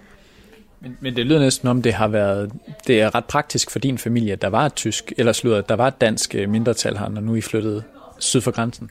[0.80, 2.52] Men, men det lyder næsten om, det har været,
[2.86, 5.74] det er ret praktisk for din familie, at der var et tysk, eller slutter, der
[5.74, 7.82] var et dansk øh, mindretal her, når nu I flyttede
[8.18, 8.90] syd for grænsen.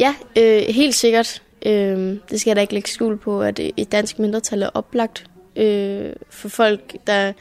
[0.00, 1.42] Ja, øh, helt sikkert.
[1.66, 5.24] Øh, det skal jeg da ikke lægge skjul på, at et dansk mindretal er oplagt
[5.56, 7.32] øh, for folk, der,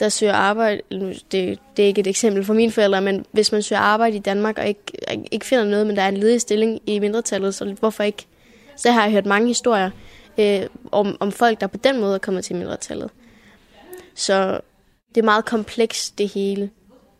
[0.00, 0.80] der søger arbejde.
[1.32, 4.20] Det, det er ikke et eksempel for mine forældre, men hvis man søger arbejde i
[4.20, 4.82] Danmark og ikke,
[5.30, 8.26] ikke finder noget, men der er en ledig stilling i mindretallet, så hvorfor ikke?
[8.76, 9.90] Så har jeg hørt mange historier
[10.40, 13.10] øh, om, om folk, der på den måde er kommet til mindretallet.
[14.14, 14.60] Så
[15.14, 16.70] det er meget komplekst, det hele.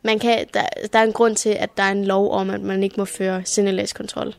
[0.02, 2.60] Man kan, der, der er en grund til, at der er en lov om, at
[2.60, 4.34] man ikke må føre sindelægskontrol.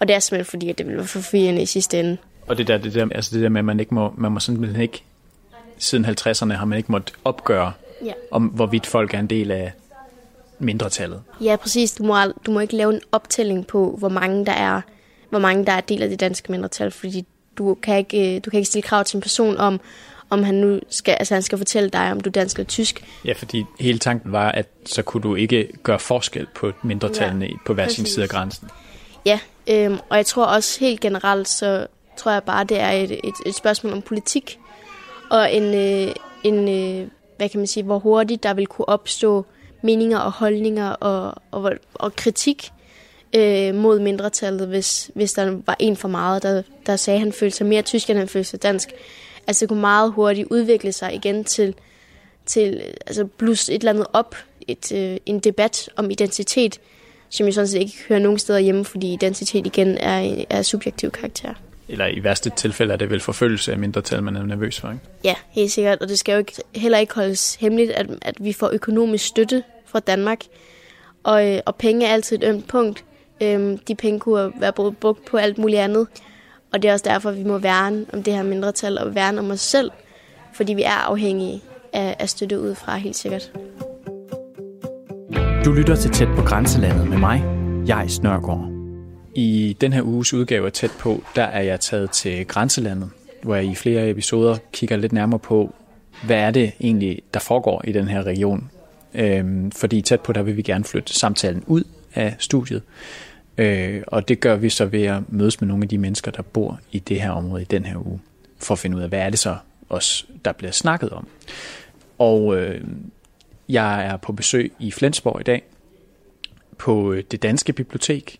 [0.00, 2.16] Og det er simpelthen fordi, at det vil være forvirrende i sidste ende.
[2.46, 4.40] Og det der, det der, altså det der med, at man ikke må, man må
[4.40, 5.04] simpelthen ikke,
[5.78, 7.72] siden 50'erne har man ikke måttet opgøre,
[8.04, 8.12] ja.
[8.30, 9.72] om hvorvidt folk er en del af
[10.58, 11.22] mindretallet.
[11.40, 11.92] Ja, præcis.
[11.92, 12.16] Du må,
[12.46, 14.80] du må ikke lave en optælling på, hvor mange der er,
[15.30, 17.26] hvor mange der er del af det danske mindretal, fordi
[17.58, 19.80] du kan ikke, øh, du kan ikke stille krav til en person om,
[20.30, 23.04] om han nu skal, altså han skal fortælle dig, om du er dansk eller tysk.
[23.24, 27.52] Ja, fordi hele tanken var, at så kunne du ikke gøre forskel på mindretallene ja,
[27.66, 28.68] på hver sin side af grænsen.
[29.26, 31.86] Ja, øhm, og jeg tror også helt generelt, så
[32.16, 34.58] tror jeg bare, det er et, et, et spørgsmål om politik,
[35.30, 39.46] og en, øh, en øh, hvad kan man sige, hvor hurtigt der vil kunne opstå
[39.82, 42.72] meninger og holdninger og, og, og kritik
[43.36, 47.32] øh, mod mindretallet, hvis, hvis der var en for meget, der, der sagde, at han
[47.32, 48.88] følte sig mere tysk, end han følte sig dansk.
[49.46, 51.74] Altså det kunne meget hurtigt udvikle sig igen til,
[52.46, 54.36] til altså blus et eller andet op,
[54.68, 56.80] et, øh, en debat om identitet,
[57.28, 61.10] som jeg sådan set ikke hører nogen steder hjemme, fordi identitet igen er, er subjektiv
[61.10, 61.54] karakter.
[61.88, 65.02] Eller i værste tilfælde er det vel forfølgelse af mindretal, man er nervøs for, ikke?
[65.24, 65.98] Ja, helt sikkert.
[65.98, 69.62] Og det skal jo ikke, heller ikke holdes hemmeligt, at, at vi får økonomisk støtte
[69.86, 70.40] fra Danmark.
[71.22, 73.04] Og, øh, og penge er altid et ømt punkt
[73.42, 76.06] Øhm, de penge kunne være brugt på alt muligt andet.
[76.72, 79.50] Og det er også derfor, vi må værne om det her mindretal og værne om
[79.50, 79.90] os selv,
[80.52, 83.52] fordi vi er afhængige af, af støtte udefra, helt sikkert.
[85.64, 87.44] Du lytter til Tæt på Grænselandet med mig,
[87.86, 88.70] jeg Snørgaard.
[89.34, 93.10] I den her uges udgave af Tæt på, der er jeg taget til Grænselandet,
[93.42, 95.74] hvor jeg i flere episoder kigger lidt nærmere på,
[96.26, 98.70] hvad er det egentlig, der foregår i den her region.
[99.14, 102.82] Øhm, fordi tæt på, der vil vi gerne flytte samtalen ud af studiet.
[103.60, 106.42] Øh, og det gør vi så ved at mødes med nogle af de mennesker, der
[106.42, 108.20] bor i det her område i den her uge,
[108.58, 109.56] for at finde ud af, hvad er det så
[109.88, 111.26] også, der bliver snakket om.
[112.18, 112.84] Og øh,
[113.68, 115.62] jeg er på besøg i Flensborg i dag,
[116.78, 118.38] på øh, det danske bibliotek,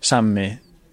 [0.00, 0.50] sammen med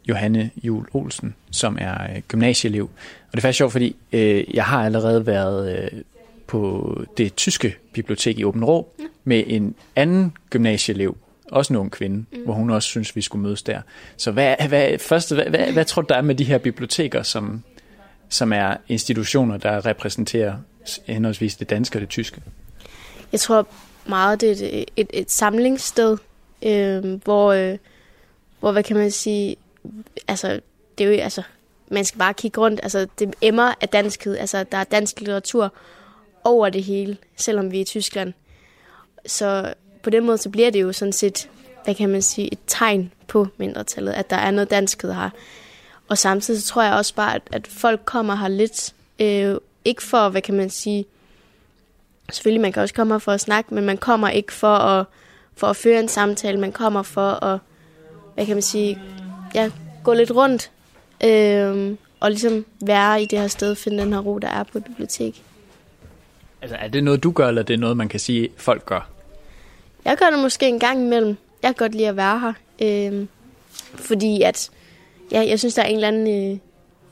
[0.10, 2.84] Johanne Jul Olsen, som er øh, gymnasieelev.
[2.84, 6.02] Og det er faktisk sjovt, fordi øh, jeg har allerede været øh,
[6.48, 8.94] på det tyske bibliotek i Åben Rå
[9.24, 11.18] med en anden gymnasieelev,
[11.52, 12.44] også en ung kvinde, mm.
[12.44, 13.82] hvor hun også synes, vi skulle mødes der.
[14.18, 17.24] Så hvad, hvad, først, hvad, hvad, hvad tror du, der er med de her biblioteker,
[17.24, 17.64] som,
[18.30, 20.56] som er institutioner, der repræsenterer
[21.06, 22.42] henholdsvis det danske og det tyske?
[23.32, 23.68] Jeg tror
[24.06, 26.18] meget, det er et, et, et samlingssted,
[26.62, 27.78] øh, hvor, øh,
[28.60, 29.56] hvor, hvad kan man sige,
[30.28, 30.60] altså,
[30.98, 31.42] det er jo, altså,
[31.92, 35.74] man skal bare kigge rundt, altså, det emmer af danskhed, altså, der er dansk litteratur
[36.44, 38.34] over det hele, selvom vi er i Tyskland.
[39.26, 39.74] Så
[40.08, 41.50] på den måde, så bliver det jo sådan set,
[41.84, 45.30] hvad kan man sige, et tegn på mindretallet, at der er noget danskhed her.
[46.08, 50.04] Og samtidig så tror jeg også bare, at, at folk kommer her lidt, øh, ikke
[50.04, 51.06] for, hvad kan man sige,
[52.32, 55.06] selvfølgelig man kan også komme her for at snakke, men man kommer ikke for at,
[55.56, 57.60] for at føre en samtale, man kommer for at,
[58.36, 59.00] hvad kan man sige,
[59.56, 59.72] ja,
[60.04, 60.72] gå lidt rundt,
[61.24, 64.78] øh, og ligesom være i det her sted, finde den her ro, der er på
[64.78, 65.44] et bibliotek.
[66.62, 69.17] Altså er det noget, du gør, eller er det noget, man kan sige, folk gør?
[70.08, 71.38] Jeg gør det måske en gang imellem.
[71.64, 72.54] Jeg kan godt lide at være her.
[72.82, 73.26] Øh,
[73.96, 74.70] fordi at,
[75.32, 76.60] ja, jeg synes, der er en eller anden, øh,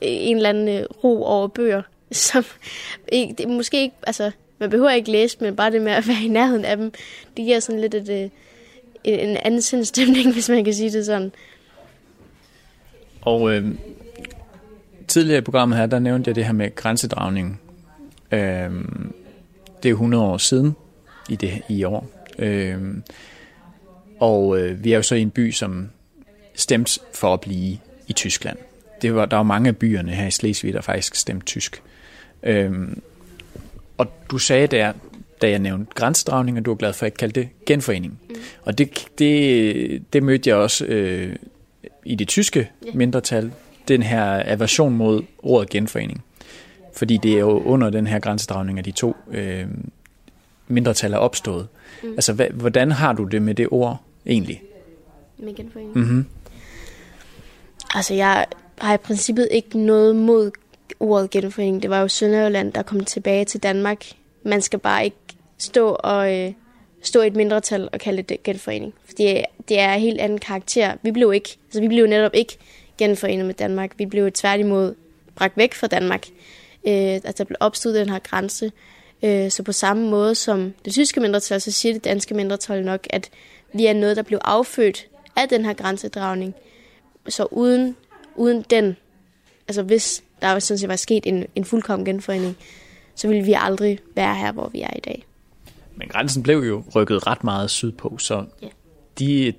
[0.00, 1.82] en eller anden øh, ro over bøger,
[2.12, 2.44] som
[3.08, 6.22] ikke, det, måske ikke, altså, man behøver ikke læse, men bare det med at være
[6.24, 6.92] i nærheden af dem,
[7.36, 8.30] det giver sådan lidt et, øh,
[9.04, 11.32] en anden sindstemning, hvis man kan sige det sådan.
[13.20, 13.68] Og øh,
[15.08, 17.60] tidligere i programmet her, der nævnte jeg det her med grænsedragning.
[18.32, 18.70] Øh,
[19.82, 20.76] det er 100 år siden
[21.28, 22.15] i, det, i år.
[22.38, 22.78] Øh,
[24.20, 25.90] og øh, vi er jo så i en by, som
[26.54, 28.56] stemte for at blive i Tyskland.
[29.02, 31.82] Det var, der var mange af byerne her i Slesvig, der faktisk stemte tysk.
[32.42, 33.02] Øhm,
[33.98, 34.92] og du sagde der,
[35.42, 38.20] da jeg nævnte grænsedragning, at du er glad for, at jeg kaldte det genforening.
[38.28, 38.34] Mm.
[38.62, 41.36] Og det, det, det mødte jeg også øh,
[42.04, 43.52] i det tyske mindretal,
[43.88, 46.24] den her aversion mod ordet genforening.
[46.94, 49.66] Fordi det er jo under den her grænsedragning, at de to øh,
[50.68, 51.68] mindretal er opstået.
[52.02, 52.10] Mm.
[52.10, 54.62] Altså, hvad, hvordan har du det med det ord egentlig?
[55.38, 55.98] Med genforening?
[55.98, 56.26] Mm-hmm.
[57.94, 58.46] Altså, jeg
[58.78, 60.50] har i princippet ikke noget mod
[61.00, 61.82] ordet genforening.
[61.82, 64.04] Det var jo Sønderjylland, der kom tilbage til Danmark.
[64.42, 65.16] Man skal bare ikke
[65.58, 66.52] stå og øh,
[67.02, 68.94] stå i et mindretal og kalde det genforening.
[69.04, 70.94] Fordi det er en helt anden karakter.
[71.02, 72.58] Vi blev ikke, altså vi blev netop ikke
[72.98, 73.92] genforenet med Danmark.
[73.98, 74.94] Vi blev tværtimod
[75.34, 76.26] bragt væk fra Danmark.
[76.86, 78.72] Øh, altså der blev opstået den her grænse.
[79.22, 83.06] Øh, så på samme måde som det tyske mindretal, så siger det danske mindretal nok,
[83.10, 83.30] at
[83.74, 86.54] vi er noget, der blev affødt af den her grænsedragning.
[87.28, 87.96] Så uden,
[88.36, 88.96] uden den,
[89.68, 92.56] altså hvis der sådan set var sket en, en fuldkommen genforening,
[93.14, 95.24] så ville vi aldrig være her, hvor vi er i dag.
[95.96, 98.68] Men grænsen blev jo rykket ret meget sydpå, så ja.
[99.18, 99.52] de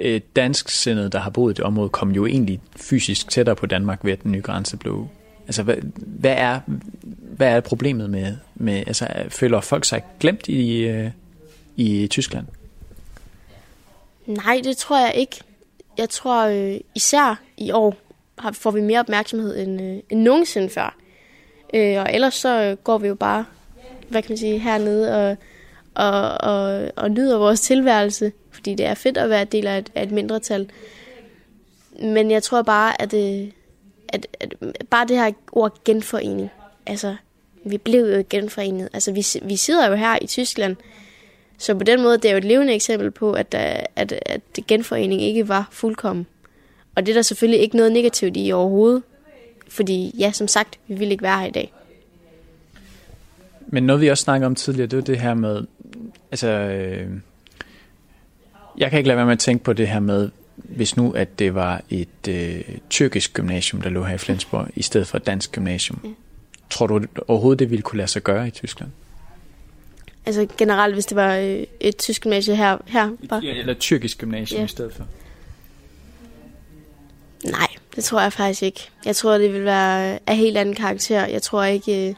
[0.00, 4.04] øh, dansksindede, der har boet i det område, kom jo egentlig fysisk tættere på Danmark
[4.04, 5.08] ved, at den nye grænse blev...
[5.50, 6.60] Altså, hvad, hvad, er,
[7.36, 8.76] hvad er problemet med, med...
[8.86, 11.10] Altså, føler folk sig glemt i, øh,
[11.76, 12.46] i Tyskland?
[14.26, 15.40] Nej, det tror jeg ikke.
[15.98, 17.96] Jeg tror øh, især i år
[18.38, 20.96] har, får vi mere opmærksomhed end, øh, end nogensinde før.
[21.74, 23.44] Øh, og ellers så øh, går vi jo bare,
[24.08, 25.36] hvad kan man sige, hernede og,
[25.94, 29.90] og, og, og nyder vores tilværelse, fordi det er fedt at være del af et,
[29.94, 30.70] af et mindretal.
[32.02, 33.48] Men jeg tror bare, at, øh,
[34.12, 34.54] at, at
[34.90, 36.50] bare det her ord genforening,
[36.86, 37.16] altså
[37.64, 38.88] vi blev jo genforenet.
[38.92, 40.76] Altså vi, vi sidder jo her i Tyskland,
[41.58, 44.40] så på den måde det er jo et levende eksempel på, at, øh, at, at
[44.68, 46.26] genforening ikke var fuldkommen.
[46.94, 49.02] Og det er der selvfølgelig ikke noget negativt i overhovedet.
[49.68, 51.72] Fordi ja, som sagt, vi vil ikke være her i dag.
[53.66, 55.62] Men noget vi også snakkede om tidligere, det er det her med,
[56.30, 57.08] altså, øh,
[58.78, 60.30] jeg kan ikke lade være med at tænke på det her med,
[60.64, 64.82] hvis nu at det var et øh, tyrkisk gymnasium, der lå her i Flensborg, i
[64.82, 66.00] stedet for et dansk gymnasium.
[66.04, 66.08] Ja.
[66.70, 68.90] Tror du overhovedet, det ville kunne lade sig gøre i Tyskland?
[70.26, 72.78] Altså generelt, hvis det var øh, et tysk gymnasium her?
[72.86, 73.40] her bare.
[73.44, 74.64] Ja, eller et tyrkisk gymnasium ja.
[74.64, 75.06] i stedet for.
[77.44, 78.90] Nej, det tror jeg faktisk ikke.
[79.04, 81.26] Jeg tror, det vil være af helt anden karakter.
[81.26, 82.08] Jeg tror ikke...
[82.08, 82.14] Øh,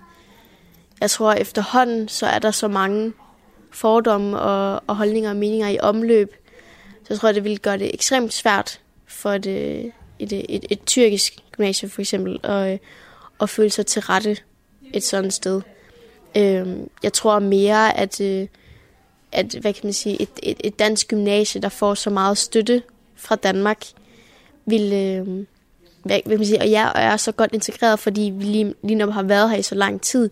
[1.01, 3.13] jeg tror efterhånden, så er der så mange
[3.71, 6.35] fordomme og, og holdninger og meninger i omløb.
[7.05, 9.85] Så tror jeg det ville gøre det ekstremt svært for et, øh,
[10.19, 12.79] et, et, et, et tyrkisk gymnasium for eksempel at, øh,
[13.41, 14.37] at føle sig til rette
[14.93, 15.63] et sådan sted.
[16.37, 18.21] Øhm, jeg tror mere, at,
[19.33, 22.83] at hvad kan man sige, et, et, et dansk gymnasie, der får så meget støtte
[23.17, 23.85] fra Danmark,
[24.67, 25.47] vil, øh,
[26.03, 29.11] hvad kan man sige, og jeg er så godt integreret, fordi vi lige, lige nu
[29.11, 30.31] har været her i så lang tid,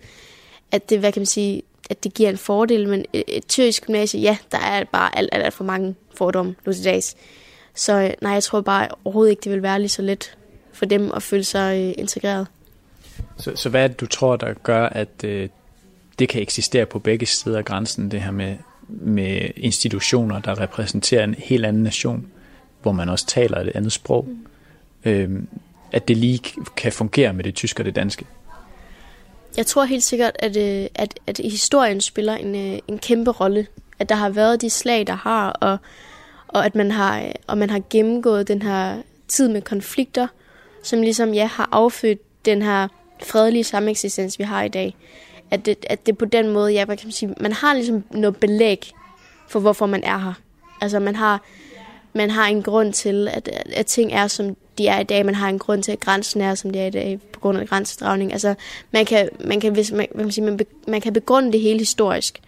[0.72, 3.86] at det, hvad kan man sige, at det giver en fordel, men et, et tyrkisk
[3.86, 7.16] gymnasie, ja, der er bare alt, alt, alt for mange fordomme nu til dags.
[7.74, 10.36] Så øh, nej, jeg tror bare overhovedet ikke, det vil være lige så let
[10.72, 12.46] for dem at føle sig øh, integreret.
[13.36, 15.48] Så, så hvad er det, du tror, der gør, at øh,
[16.18, 18.56] det kan eksistere på begge sider af grænsen, det her med,
[18.88, 22.26] med institutioner, der repræsenterer en helt anden nation,
[22.82, 25.10] hvor man også taler et andet sprog, mm.
[25.10, 25.42] øh,
[25.92, 26.40] at det lige
[26.76, 28.24] kan fungere med det tyske og det danske?
[29.56, 33.66] Jeg tror helt sikkert, at, øh, at, at historien spiller en, øh, en kæmpe rolle.
[33.98, 35.78] At der har været de slag, der har, og,
[36.48, 40.26] og at man har, øh, og man har gennemgået den her tid med konflikter,
[40.82, 42.88] som ligesom ja, har affødt den her
[43.22, 44.96] fredelige sameksistens, vi har i dag.
[45.50, 48.36] At det, at det på den måde, ja, man kan sige, man har ligesom noget
[48.36, 48.90] belæg
[49.48, 50.32] for, hvorfor man er her.
[50.80, 51.42] Altså man har,
[52.12, 55.26] man har en grund til, at, at ting er, som de er i dag.
[55.26, 57.58] Man har en grund til, at grænsen er, som de er i dag, på grund
[57.58, 58.32] af grænsedragning.
[58.32, 58.54] Altså,
[58.92, 61.78] man kan, man kan, hvis man, man, sige, man, be, man kan begrunde det hele
[61.78, 62.40] historisk.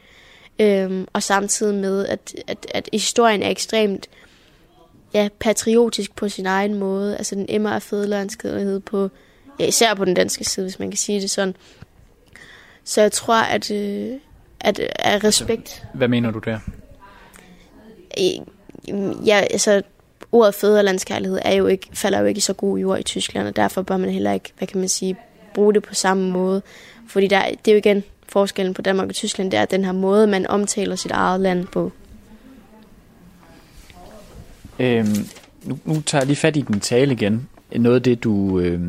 [0.59, 4.07] Øhm, og samtidig med, at, at, at historien er ekstremt
[5.15, 7.17] ja, patriotisk på sin egen måde.
[7.17, 9.11] Altså, den emmer af fædrelandskædelighed på,
[9.61, 11.55] ja, især på den danske side, hvis man kan sige det sådan.
[12.85, 14.11] Så jeg tror, at, øh,
[14.61, 15.85] at, at respekt...
[15.95, 16.59] Hvad mener du der?
[19.27, 19.83] Ja, altså,
[20.33, 23.57] ordet fædrelandskærlighed er jo ikke, falder jo ikke i så god jord i Tyskland, og
[23.57, 25.17] derfor bør man heller ikke, hvad kan man sige,
[25.55, 26.63] bruge det på samme måde.
[27.09, 29.93] Fordi der, det er jo igen forskellen på Danmark og Tyskland, det er den her
[29.93, 31.93] måde, man omtaler sit eget land på.
[34.79, 35.29] Øhm,
[35.65, 37.49] nu, nu tager jeg lige fat i din tale igen.
[37.77, 38.81] Noget af det, du, øh,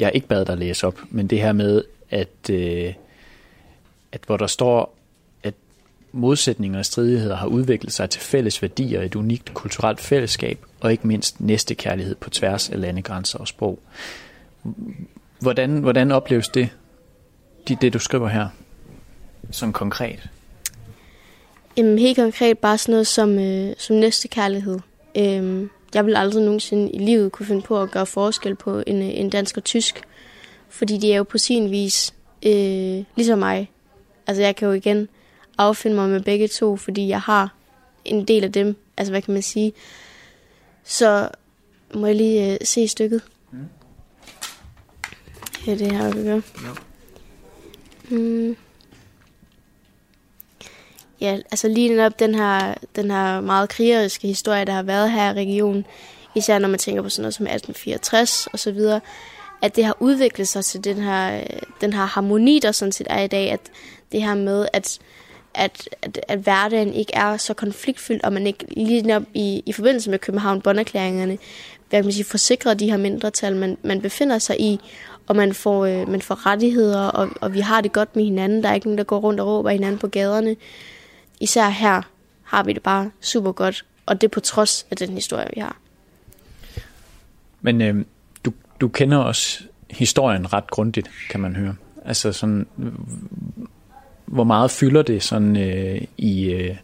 [0.00, 2.94] jeg ikke bad dig læse op, men det her med, at, øh,
[4.12, 4.94] at hvor der står,
[6.12, 11.06] modsætninger og stridigheder har udviklet sig til fælles værdier, et unikt kulturelt fællesskab og ikke
[11.06, 13.78] mindst næstekærlighed på tværs af landegrænser og sprog.
[15.40, 16.68] Hvordan, hvordan opleves det,
[17.68, 18.48] det, det du skriver her,
[19.50, 20.28] som konkret?
[21.76, 24.78] Jamen, helt konkret bare sådan noget som, øh, som næstekærlighed.
[25.16, 29.02] Øh, jeg vil aldrig nogensinde i livet kunne finde på at gøre forskel på en,
[29.02, 30.02] øh, en dansk og tysk,
[30.68, 32.14] fordi de er jo på sin vis
[32.46, 33.70] øh, ligesom mig.
[34.26, 35.08] Altså jeg kan jo igen
[35.58, 37.54] affinde mig med begge to, fordi jeg har
[38.04, 38.76] en del af dem.
[38.96, 39.72] Altså, hvad kan man sige?
[40.84, 41.28] Så
[41.94, 43.22] må jeg lige øh, se stykket.
[43.52, 43.58] Mm.
[45.66, 46.34] Ja, det her, vi gør.
[46.34, 46.72] Ja.
[48.16, 48.56] Mm.
[51.20, 55.30] Ja, altså lige netop den her, den her meget krigeriske historie, der har været her
[55.30, 55.86] i regionen,
[56.34, 59.00] især når man tænker på sådan noget som 1864 og så videre,
[59.62, 63.06] at det har udviklet sig til den her, øh, den her harmoni, der sådan set
[63.10, 63.60] er i dag, at
[64.12, 64.98] det her med, at
[65.54, 69.72] at, at, at hverdagen ikke er så konfliktfyldt, og man ikke lige op i, i
[69.72, 71.38] forbindelse med københavn bonderklæringerne
[71.92, 74.80] hvad kan man sige, forsikrer de her mindretal, man, man befinder sig i,
[75.26, 78.62] og man får, øh, man får rettigheder, og, og vi har det godt med hinanden.
[78.62, 80.56] Der er ikke nogen, der går rundt og råber hinanden på gaderne.
[81.40, 82.02] Især her
[82.42, 85.76] har vi det bare super godt, og det på trods af den historie, vi har.
[87.60, 88.04] Men øh,
[88.44, 91.74] du, du kender også historien ret grundigt, kan man høre.
[92.04, 92.66] Altså sådan,
[94.32, 96.76] hvor meget fylder det sådan øh, i, øh,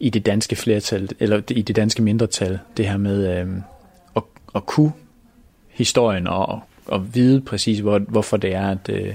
[0.00, 3.46] i det danske flertal, eller i det danske mindretal, det her med øh,
[4.16, 4.22] at,
[4.54, 4.92] at kunne
[5.68, 9.14] historien og, og vide præcis, hvor, hvorfor det er, at, øh,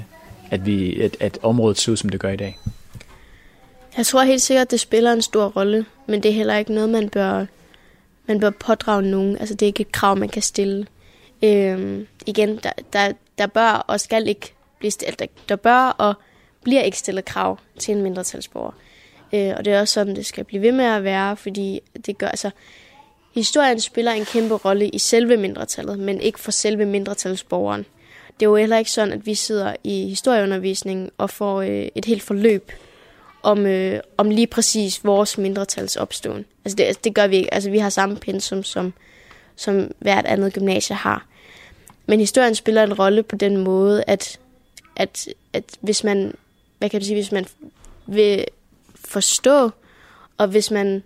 [0.51, 2.59] at, vi, at, at området ser ud, som det gør i dag?
[3.97, 6.73] Jeg tror helt sikkert, at det spiller en stor rolle, men det er heller ikke
[6.73, 7.45] noget, man bør,
[8.27, 9.37] man bør pådrage nogen.
[9.37, 10.87] Altså, det er ikke et krav, man kan stille.
[11.43, 15.19] Øhm, igen, der, der, der bør og skal ikke blive stillet.
[15.19, 16.13] Der, der bør og
[16.63, 18.71] bliver ikke stillet krav til en mindretalsborger.
[19.33, 22.17] Øh, og det er også sådan, det skal blive ved med at være, fordi det
[22.17, 22.49] gør, altså,
[23.35, 27.85] historien spiller en kæmpe rolle i selve mindretallet, men ikke for selve mindretalsborgeren.
[28.39, 32.05] Det er jo heller ikke sådan, at vi sidder i historieundervisningen og får øh, et
[32.05, 32.71] helt forløb
[33.43, 36.45] om, øh, om lige præcis vores mindretals opståen.
[36.65, 37.53] Altså det, det gør vi ikke.
[37.53, 38.93] Altså vi har samme pensum, som,
[39.55, 41.25] som hvert andet gymnasie har.
[42.05, 44.39] Men historien spiller en rolle på den måde, at,
[44.95, 46.33] at, at hvis man
[46.83, 47.45] hvad kan man sige, hvis man
[48.07, 48.45] vil
[48.95, 49.69] forstå,
[50.37, 51.03] og hvis man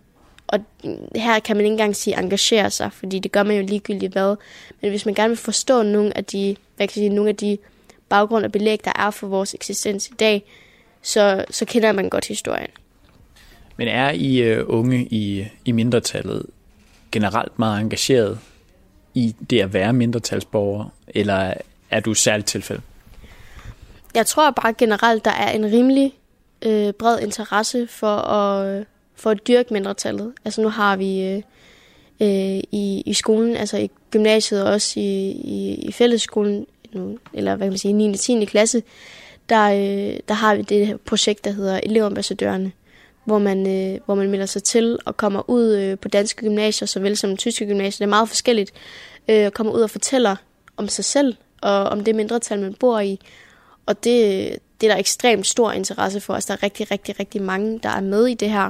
[0.47, 0.59] og
[1.15, 4.36] her kan man ikke engang sige engagere sig, fordi det gør man jo ligegyldigt hvad.
[4.82, 7.36] Men hvis man gerne vil forstå nogle af de, hvad kan jeg sige, nogle af
[7.36, 7.57] de
[8.09, 10.43] baggrund og belæg, der er for vores eksistens i dag,
[11.01, 12.69] så, så kender man godt historien.
[13.78, 16.45] Men er I uh, unge i, i mindretallet
[17.11, 18.39] generelt meget engageret
[19.13, 21.53] i det at være mindretalsborger, eller
[21.91, 22.82] er du særligt tilfælde?
[24.16, 26.14] Jeg tror bare generelt, der er en rimelig
[26.62, 28.86] øh, bred interesse for at, øh,
[29.16, 30.34] for at dyrke mindretallet.
[30.45, 31.41] Altså nu har vi øh,
[32.22, 37.55] øh, i, i skolen, altså i gymnasiet og også i, i, i fællesskolen, nu, eller
[37.55, 38.10] hvad kan man sige, 9.
[38.10, 38.45] og 10.
[38.45, 38.84] klasse,
[39.49, 42.72] der, øh, der har vi det projekt, der hedder Elevambassadørerne,
[43.24, 46.86] hvor man, øh, hvor man melder sig til og kommer ud øh, på danske gymnasier,
[46.86, 48.05] såvel som tyske gymnasier.
[48.05, 48.72] Det er meget forskelligt.
[49.28, 50.36] Øh, kommer ud og fortæller
[50.78, 53.20] om sig selv og om det mindretal, man bor i.
[53.88, 54.49] Og det,
[54.81, 56.33] det er der ekstremt stor interesse for.
[56.33, 58.69] Altså, der er rigtig, rigtig, rigtig mange, der er med i det her.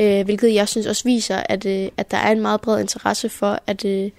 [0.00, 3.28] Øh, hvilket jeg synes også viser, at, øh, at der er en meget bred interesse
[3.28, 4.10] for, at, øh,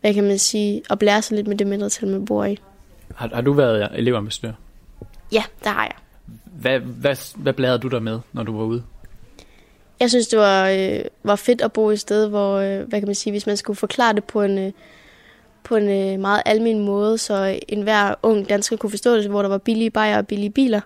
[0.00, 2.58] hvad kan man sige, at blære sig lidt med det mindretal, man bor i.
[3.14, 4.52] Har, har du været elevambassadør?
[5.32, 5.94] Ja, det har jeg.
[6.44, 8.82] Hvad, hvad, hvad blærede du der med, når du var ude?
[10.00, 13.00] Jeg synes, det var, øh, var fedt at bo i et sted, hvor, øh, hvad
[13.00, 14.72] kan man sige, hvis man skulle forklare det på en, øh,
[15.64, 19.48] på en øh, meget almindelig måde, så enhver ung dansker kunne forstå det, hvor der
[19.48, 20.80] var billige bajer og billige biler.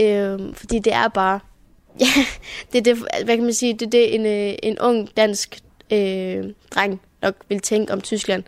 [0.00, 1.40] Øh, fordi det er bare,
[2.00, 2.24] ja,
[2.72, 5.58] det er det, hvad kan man sige, det er det, en, øh, en ung dansk
[5.92, 6.44] øh,
[6.74, 8.42] dreng nok vil tænke om Tyskland.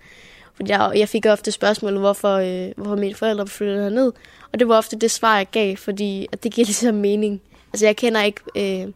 [0.55, 4.13] Fordi jeg, jeg fik ofte spørgsmål, hvorfor, øh, hvorfor mine forældre flyttede herned.
[4.53, 7.41] Og det var ofte det svar, jeg gav, fordi at det giver ligesom mening.
[7.73, 8.93] Altså jeg kender ikke øh,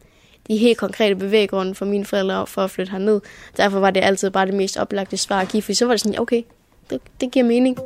[0.49, 3.21] de helt konkrete bevæggrunde for mine forældre for at flytte herned.
[3.57, 6.01] Derfor var det altid bare det mest oplagte svar at give, fordi så var det
[6.01, 6.43] sådan, okay,
[6.91, 7.79] det, det giver mening.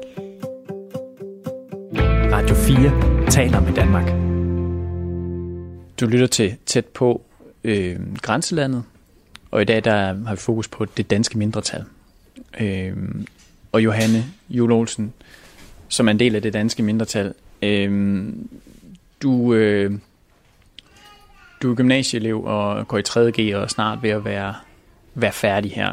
[2.33, 4.07] Radio 4 taler med Danmark.
[6.01, 7.23] Du lytter til tæt på
[7.65, 8.85] øh, grænselandet,
[9.51, 9.97] og i dag der
[10.27, 11.85] har vi fokus på det danske mindretal.
[12.61, 12.97] Øh,
[13.73, 15.13] og Johanne Jule Olsen,
[15.89, 17.35] som er en del af det danske mindretal.
[17.63, 18.25] Øh,
[19.23, 19.93] du, øh,
[21.67, 24.55] du er gymnasieelev og går i 3.G og er snart ved at være,
[25.15, 25.93] være færdig her.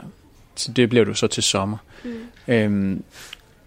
[0.55, 1.77] Så det bliver du så til sommer.
[2.03, 2.13] Mm.
[2.47, 3.03] Øhm,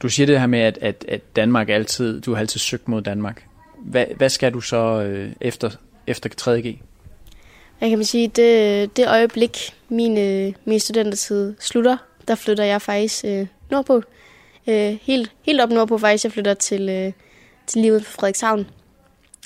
[0.02, 3.02] du siger det her med, at, at, at Danmark altid, du har altid søgt mod
[3.02, 3.44] Danmark.
[3.78, 5.70] Hvad, hvad skal du så øh, efter,
[6.06, 6.78] efter 3.G?
[7.80, 11.96] Jeg kan sige, det, det øjeblik, min, øh, min studentertid slutter,
[12.28, 14.02] der flytter jeg faktisk øh, nordpå.
[14.66, 16.24] Øh, helt, helt op nordpå faktisk.
[16.24, 17.12] Jeg flytter til, øh,
[17.66, 18.66] til livet på Frederikshavn,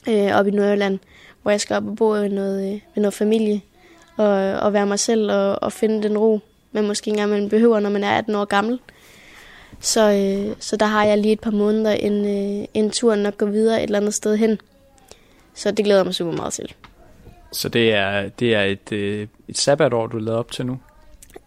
[0.09, 0.99] øh, op i Nordjylland,
[1.43, 3.61] hvor jeg skal op og bo med noget, øh, med noget familie,
[4.17, 6.41] og, og være mig selv og, og finde den ro,
[6.73, 8.81] man måske ikke engang man behøver, når man er 18 år gammel.
[9.81, 13.37] Så, øh, så der har jeg lige et par måneder, en, øh, en tur nok
[13.37, 14.59] gå videre et eller andet sted hen.
[15.55, 16.75] Så det glæder jeg mig super meget til.
[17.53, 20.79] Så det er, det er et, øh, et sabbatår, du lavet op til nu?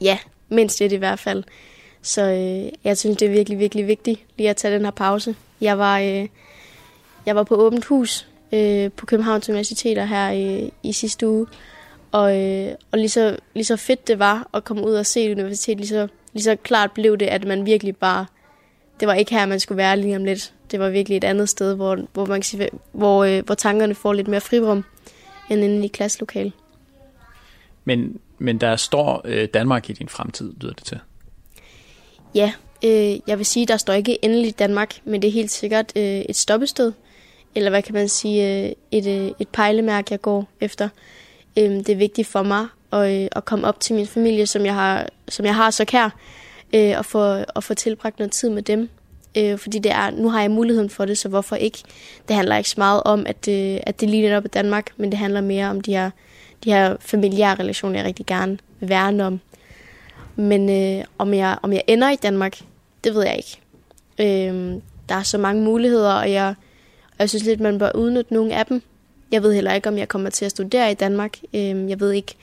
[0.02, 0.18] Ja,
[0.50, 1.44] mindst det i hvert fald.
[2.02, 5.36] Så øh, jeg synes, det er virkelig, virkelig vigtigt lige at tage den her pause.
[5.62, 6.28] Jeg var, øh,
[7.26, 10.32] jeg var på åbent hus øh, på Københavns Universiteter her
[10.64, 11.47] øh, i sidste uge.
[12.12, 15.26] Og, øh, og lige, så, lige så fedt det var at komme ud og se
[15.26, 18.26] et universitet, lige så, lige så klart blev det, at man virkelig bare...
[18.99, 20.54] Det var ikke her, man skulle være lige om lidt.
[20.72, 23.95] Det var virkelig et andet sted, hvor, hvor, man kan sige, hvor, øh, hvor tankerne
[23.95, 24.84] får lidt mere frirum
[25.49, 26.51] end inde i klasselokale.
[27.86, 30.99] Men, men der står øh, Danmark i din fremtid, lyder det til?
[32.36, 35.91] Ja, øh, jeg vil sige, der står ikke endelig Danmark, men det er helt sikkert
[35.95, 36.93] øh, et stoppested.
[37.56, 40.89] Eller hvad kan man sige, øh, et, øh, et pejlemærke, jeg går efter.
[41.60, 44.66] Øhm, det er vigtigt for mig at, øh, at komme op til min familie, som
[44.66, 46.10] jeg har, som jeg har så kær,
[46.97, 48.89] og, få, og få tilbragt noget tid med dem.
[49.58, 51.78] Fordi det er, nu har jeg muligheden for det, så hvorfor ikke?
[52.28, 55.12] Det handler ikke så meget om, at, det, at det lige netop i Danmark, men
[55.12, 56.10] det handler mere om de her,
[56.64, 59.39] de her familiære relationer, jeg rigtig gerne vil værne om.
[60.36, 62.60] Men øh, om, jeg, om jeg ender i Danmark,
[63.04, 63.60] det ved jeg ikke.
[64.20, 66.56] Øh, der er så mange muligheder, og jeg,
[67.24, 68.82] jeg synes lidt, man bør udnytte nogle af dem.
[69.32, 71.38] Jeg ved heller ikke, om jeg kommer til at studere i Danmark.
[71.53, 72.36] Øh, jeg ved ikke,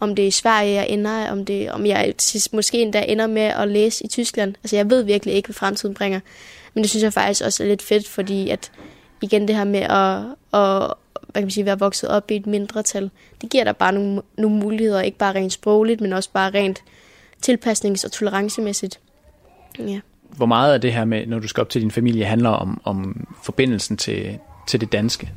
[0.00, 2.14] om det er i Sverige, jeg ender, om, det, om jeg
[2.52, 4.54] måske endda ender med at læse i Tyskland.
[4.62, 6.20] Altså, jeg ved virkelig ikke, hvad fremtiden bringer.
[6.74, 8.72] Men det synes jeg faktisk også er lidt fedt, fordi at
[9.22, 10.16] igen det her med at,
[10.60, 13.10] at hvad kan man sige, være vokset op i et mindretal,
[13.40, 16.82] det giver dig bare nogle, nogle muligheder, ikke bare rent sprogligt, men også bare rent
[17.46, 19.00] tilpasnings- og tolerancemæssigt.
[19.78, 20.00] Ja.
[20.36, 22.80] Hvor meget af det her med, når du skal op til din familie, handler om,
[22.84, 25.32] om forbindelsen til, til det danske?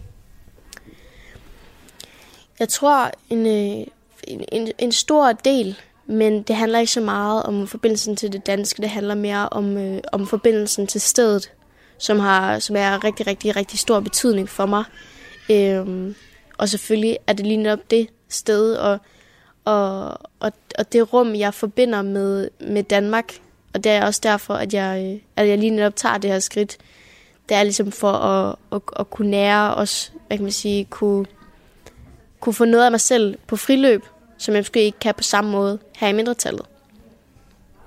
[2.60, 3.88] Jeg tror, en, øh,
[4.28, 8.46] en, en, en stor del, men det handler ikke så meget om forbindelsen til det
[8.46, 11.52] danske, det handler mere om, øh, om forbindelsen til stedet,
[11.98, 14.84] som har som er rigtig, rigtig, rigtig stor betydning for mig.
[15.52, 16.16] Øhm,
[16.58, 19.00] og selvfølgelig er det lige netop det sted, og
[19.66, 23.34] og, og, og det rum, jeg forbinder med, med Danmark.
[23.76, 26.40] Og det er også derfor, at jeg, øh, at jeg lige netop tager det her
[26.40, 26.78] skridt.
[27.50, 31.26] Det er ligesom for at, at, at kunne nære os, hvad kan man sige, kunne,
[32.40, 34.06] kunne få noget af mig selv på friløb,
[34.38, 36.66] som jeg måske ikke kan på samme måde her i mindretallet.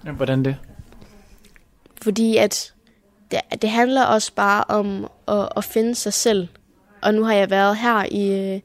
[0.04, 0.56] Ja, hvordan det?
[2.02, 2.72] Fordi at
[3.30, 6.48] det, det handler også bare om at, at finde sig selv.
[7.02, 8.60] Og nu har jeg været her i, øh,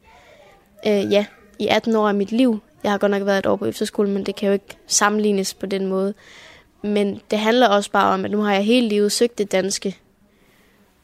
[0.88, 1.26] øh, ja,
[1.60, 2.60] i 18 år af mit liv.
[2.84, 5.54] Jeg har godt nok været et år på efterskole, men det kan jo ikke sammenlignes
[5.54, 6.14] på den måde.
[6.84, 9.98] Men det handler også bare om, at nu har jeg hele livet søgt det danske.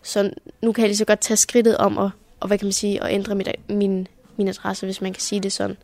[0.01, 2.09] Så nu kan jeg lige så godt tage skridtet om at,
[2.39, 4.07] og hvad kan man sige, at ændre mit, min,
[4.37, 5.77] min adresse, hvis man kan sige det sådan.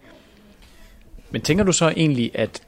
[1.31, 2.61] Men tænker du så egentlig, at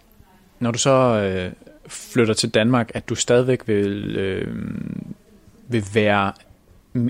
[0.59, 1.51] når du så øh,
[1.87, 4.55] flytter til Danmark, at du stadigvæk vil, øh,
[5.67, 6.33] vil være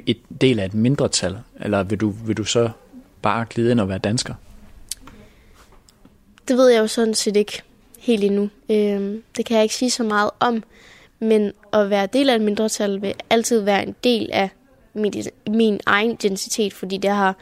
[0.06, 1.38] et del af et mindretal?
[1.60, 2.70] Eller vil du, vil du så
[3.22, 4.34] bare glide ind og være dansker?
[6.48, 7.62] Det ved jeg jo sådan set ikke
[8.08, 8.50] helt endnu.
[8.70, 10.64] Øh, det kan jeg ikke sige så meget om.
[11.20, 14.50] Men at være del af et mindretal vil altid være en del af
[14.94, 15.14] min,
[15.48, 17.36] min egen identitet, fordi det har,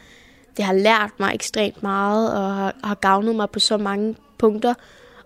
[0.56, 4.74] det har lært mig ekstremt meget og har, har gavnet mig på så mange punkter.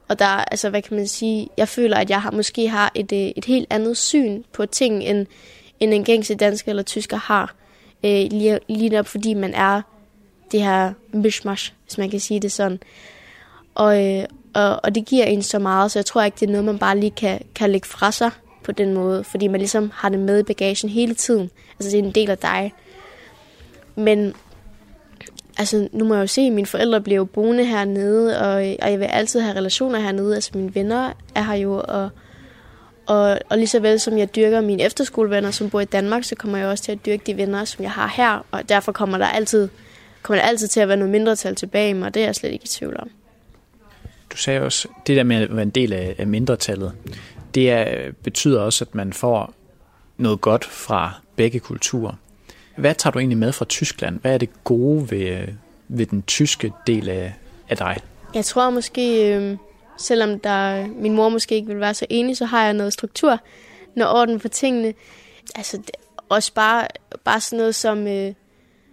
[0.08, 3.12] Og der, altså, hvad kan man sige, jeg føler, at jeg har, måske har et,
[3.12, 5.26] øh, et helt andet syn på ting, end,
[5.80, 7.54] end en gængse dansker eller tysker har.
[8.04, 9.82] Øh, lige, lige op, fordi man er
[10.52, 12.78] det her mishmash, hvis man kan sige det sådan.
[13.74, 14.24] Og, øh,
[14.54, 16.78] og, og det giver en så meget, så jeg tror ikke, det er noget, man
[16.78, 18.30] bare lige kan, kan lægge fra sig
[18.64, 21.50] på den måde, fordi man ligesom har det med i bagagen hele tiden.
[21.78, 22.72] Altså det er en del af dig.
[23.96, 24.34] Men
[25.58, 28.90] altså, nu må jeg jo se, at mine forældre bliver jo boende hernede, og, og
[28.90, 30.34] jeg vil altid have relationer hernede.
[30.34, 32.10] Altså mine venner er her jo, og,
[33.06, 36.34] og, og lige så vel som jeg dyrker mine efterskolevenner, som bor i Danmark, så
[36.34, 39.18] kommer jeg også til at dyrke de venner, som jeg har her, og derfor kommer
[39.18, 39.68] der altid,
[40.22, 42.34] kommer der altid til at være noget mindretal tilbage i mig, og det er jeg
[42.34, 43.10] slet ikke i tvivl om.
[44.32, 46.92] Du sagde også, det der med at være en del af, af mindretallet,
[47.54, 49.54] det er, betyder også, at man får
[50.16, 52.12] noget godt fra begge kulturer.
[52.76, 54.20] Hvad tager du egentlig med fra Tyskland?
[54.20, 55.48] Hvad er det gode ved, øh,
[55.88, 57.34] ved den tyske del af,
[57.68, 57.96] af dig?
[58.34, 59.56] Jeg tror måske, øh,
[59.98, 63.38] selvom der, min mor måske ikke vil være så enig, så har jeg noget struktur,
[63.96, 64.94] noget orden på tingene.
[65.54, 65.90] Altså det,
[66.28, 66.86] også bare,
[67.24, 68.32] bare sådan noget som, øh,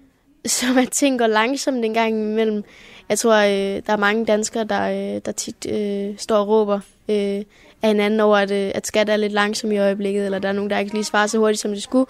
[0.46, 2.64] som at ting går langsomt en gang imellem.
[3.10, 6.80] Jeg tror, øh, der er mange danskere, der, øh, der tit øh, står og råber
[7.10, 7.43] øh,
[7.82, 10.53] af hinanden over, at, øh, at skat er lidt langsom i øjeblikket, eller der er
[10.53, 12.05] nogen, der ikke lige svarer så hurtigt, som de skulle.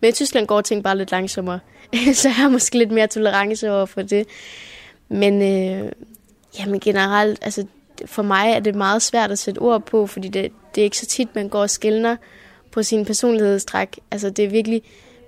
[0.00, 1.60] Men i Tyskland går ting bare lidt langsommere.
[2.14, 4.26] så jeg har måske lidt mere tolerance over for det.
[5.08, 5.92] Men øh,
[6.58, 7.66] jamen generelt, altså
[8.06, 10.98] for mig er det meget svært at sætte ord på, fordi det, det er ikke
[10.98, 12.16] så tit, man går og skældner
[12.70, 13.98] på sin personlighedstræk.
[14.10, 14.82] Altså det er virkelig,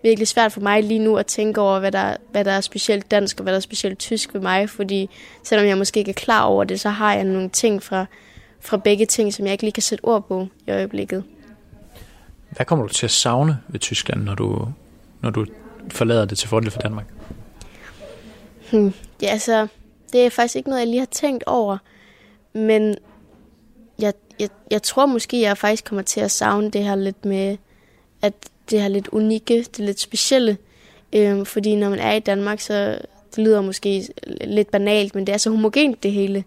[0.05, 3.11] virkelig svært for mig lige nu at tænke over, hvad der, hvad der er specielt
[3.11, 5.11] dansk og hvad der er specielt tysk ved mig, fordi
[5.43, 8.07] selvom jeg måske ikke er klar over det, så har jeg nogle ting fra,
[8.61, 11.25] fra begge ting, som jeg ikke lige kan sætte ord på i øjeblikket.
[12.51, 14.69] Hvad kommer du til at savne ved Tyskland, når du,
[15.21, 15.47] når du
[15.89, 17.07] forlader det til fordel for Danmark?
[18.73, 18.95] Hmm.
[19.23, 19.67] Ja, altså,
[20.13, 21.79] det er faktisk ikke noget, jeg lige har tænkt over.
[22.55, 22.97] Men
[23.99, 27.57] jeg, jeg, jeg tror måske, jeg faktisk kommer til at savne det her lidt med,
[28.23, 28.35] at
[28.71, 30.57] det her lidt unikke, det lidt specielle.
[31.13, 32.99] Øhm, fordi når man er i Danmark, så
[33.37, 34.09] det lyder måske
[34.41, 36.45] lidt banalt, men det er så homogent det hele.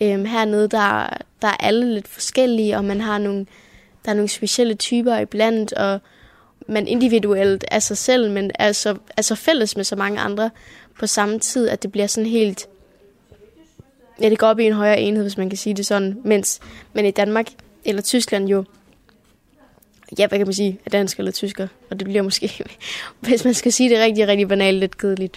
[0.00, 3.46] Øhm, hernede, der, der er alle lidt forskellige, og man har nogle,
[4.04, 6.00] der er nogle specielle typer iblandt, og
[6.68, 10.50] man individuelt er sig selv, men er så, er så fælles med så mange andre
[10.98, 12.68] på samme tid, at det bliver sådan helt...
[14.20, 16.20] Ja, det går op i en højere enhed, hvis man kan sige det sådan.
[16.24, 16.60] Mens
[16.92, 17.46] men i Danmark,
[17.84, 18.64] eller Tyskland jo,
[20.18, 21.68] ja, hvad kan man sige, er dansk eller tysker.
[21.90, 22.64] Og det bliver måske,
[23.20, 25.36] hvis man skal sige det rigtig, rigtig banalt, lidt kedeligt.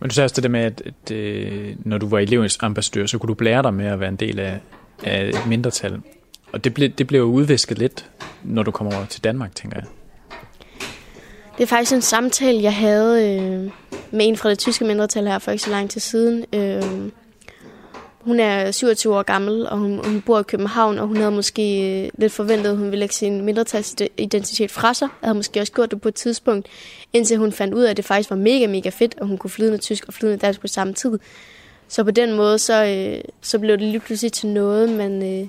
[0.00, 3.06] Men du sagde også det der med, at, at, at når du var elevens ambassadør,
[3.06, 4.60] så kunne du blære dig med at være en del af,
[5.04, 6.00] af et mindretal.
[6.52, 8.10] Og det, ble, det blev jo udvisket lidt,
[8.44, 9.86] når du kommer over til Danmark, tænker jeg.
[11.56, 13.70] Det er faktisk en samtale, jeg havde øh,
[14.10, 16.44] med en fra det tyske mindretal her for ikke så lang tid siden.
[16.54, 17.10] Øh,
[18.20, 22.02] hun er 27 år gammel, og hun, hun bor i København, og hun havde måske
[22.04, 25.08] øh, lidt forventet, at hun ville lægge sin mindretalsidentitet fra sig.
[25.08, 26.68] Hun havde måske også gjort det på et tidspunkt,
[27.12, 29.50] indtil hun fandt ud af, at det faktisk var mega, mega fedt, at hun kunne
[29.50, 31.18] flydende tysk og flydende dansk på samme tid.
[31.88, 35.48] Så på den måde, så, øh, så blev det lige pludselig til noget, man, øh,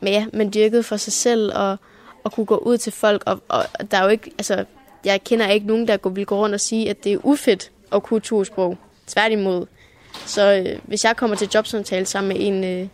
[0.00, 1.76] men ja, man dyrkede for sig selv, og,
[2.24, 4.64] og kunne gå ud til folk, og, og der er jo ikke, altså,
[5.04, 8.02] jeg kender ikke nogen, der vil gå rundt og sige, at det er ufedt at
[8.02, 8.78] kunne to sprog.
[9.06, 9.66] Tværtimod.
[10.26, 12.88] Så øh, hvis jeg kommer til jobsamtale sammen med en, øh,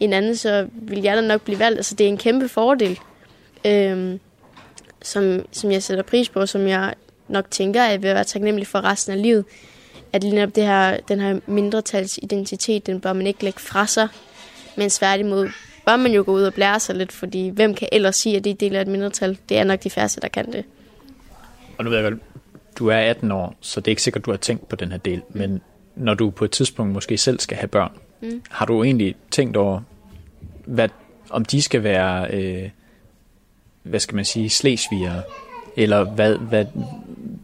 [0.00, 1.78] en anden, så vil jeg da nok blive valgt.
[1.78, 2.98] Altså det er en kæmpe fordel,
[3.66, 4.18] øh,
[5.02, 6.94] som, som jeg sætter pris på, som jeg
[7.28, 9.44] nok tænker, at jeg vil være taknemmelig for resten af livet.
[10.12, 14.08] at lige netop det her, den her mindretalsidentitet, den bør man ikke lægge fra sig,
[14.76, 15.48] men tværtimod
[15.86, 18.44] bør man jo gå ud og blære sig lidt, fordi hvem kan ellers sige, at
[18.44, 19.38] det er del af et mindretal?
[19.48, 20.64] Det er nok de færreste, der kan det.
[21.78, 22.22] Og nu ved jeg godt,
[22.78, 24.98] du er 18 år, så det er ikke sikkert, du har tænkt på den her
[24.98, 25.62] del, men
[25.96, 28.42] når du på et tidspunkt måske selv skal have børn, mm.
[28.50, 29.80] har du egentlig tænkt over,
[30.64, 30.88] hvad,
[31.30, 32.70] om de skal være, øh,
[33.82, 35.22] hvad skal man sige, slesvigere,
[35.76, 36.66] eller hvad, hvad,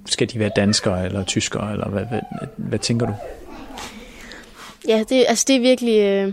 [0.06, 3.14] skal de være danskere eller tyskere, eller hvad, hvad, hvad, hvad tænker du?
[4.88, 6.26] Ja, det, altså det er virkelig, øh,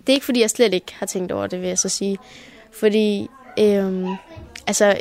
[0.00, 2.18] det er ikke fordi, jeg slet ikke har tænkt over det, vil jeg så sige.
[2.72, 3.28] Fordi,
[3.58, 4.06] øh,
[4.66, 5.00] altså,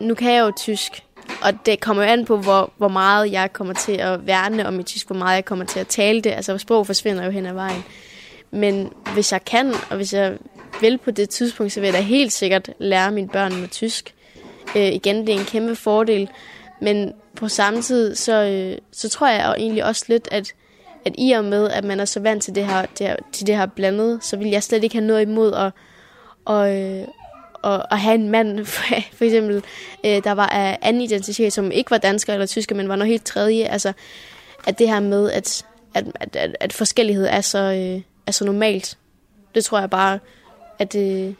[0.00, 1.02] nu kan jeg jo tysk,
[1.44, 4.74] og det kommer jo an på, hvor, hvor meget jeg kommer til at værne om
[4.74, 6.30] mit tysk, hvor meget jeg kommer til at tale det.
[6.30, 7.84] Altså, sprog forsvinder jo hen ad vejen.
[8.50, 10.38] Men hvis jeg kan, og hvis jeg
[10.80, 14.14] vil på det tidspunkt, så vil jeg da helt sikkert lære mine børn med tysk.
[14.76, 16.28] Øh, igen, det er en kæmpe fordel.
[16.80, 20.54] Men på samme tid, så, øh, så tror jeg og egentlig også lidt, at,
[21.04, 23.46] at i og med, at man er så vant til det her, det her, til
[23.46, 25.72] det her blandet, så vil jeg slet ikke have noget imod at,
[26.44, 27.04] og, øh,
[27.64, 28.64] at, at have en mand,
[29.16, 29.62] for eksempel,
[30.04, 33.10] øh, der var af anden identitet, som ikke var dansker eller tysker, men var noget
[33.10, 33.64] helt tredje.
[33.64, 33.92] Altså,
[34.66, 38.44] at det her med, at, at, at, at, at forskellighed er så, øh, er så
[38.44, 38.98] normalt,
[39.54, 40.18] det tror jeg bare,
[40.78, 41.34] at, øh,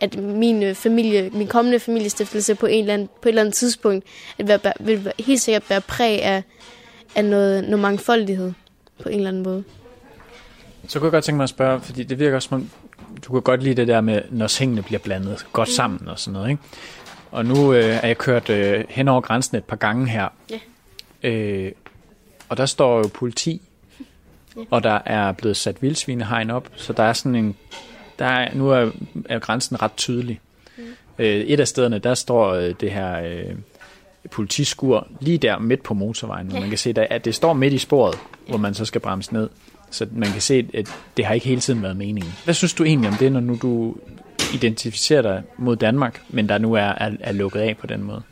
[0.00, 3.54] at min øh, familie, min kommende familiestiftelse på, en eller anden, på et eller andet
[3.54, 4.06] tidspunkt
[4.38, 6.42] at være, vil helt sikkert være præg af,
[7.14, 8.52] af noget, noget mangfoldighed
[9.02, 9.64] på en eller anden måde.
[10.88, 12.70] Så kunne jeg godt tænke mig at spørge, fordi det virker som om,
[13.24, 15.72] du kan godt lide det der med, når tingene bliver blandet godt mm.
[15.72, 16.62] sammen og sådan noget, ikke?
[17.30, 20.28] Og nu øh, er jeg kørt øh, hen over grænsen et par gange her.
[20.50, 21.28] Ja.
[21.28, 21.72] Øh,
[22.48, 23.62] og der står jo politi,
[24.56, 24.62] ja.
[24.70, 27.56] og der er blevet sat vildsvinehegn op, så der er sådan en,
[28.18, 28.90] der er, nu er,
[29.28, 30.40] er grænsen ret tydelig.
[30.78, 30.84] Mm.
[31.18, 33.54] Øh, et af stederne, der står øh, det her øh,
[34.30, 36.60] politiskur lige der midt på motorvejen, hvor ja.
[36.60, 38.50] man kan se, at det står midt i sporet, ja.
[38.50, 39.48] hvor man så skal bremse ned.
[39.90, 42.32] Så man kan se, at det har ikke hele tiden været meningen.
[42.44, 43.96] Hvad synes du egentlig om det, når nu du
[44.54, 48.22] identificerer dig mod Danmark, men der nu er, er, er lukket af på den måde?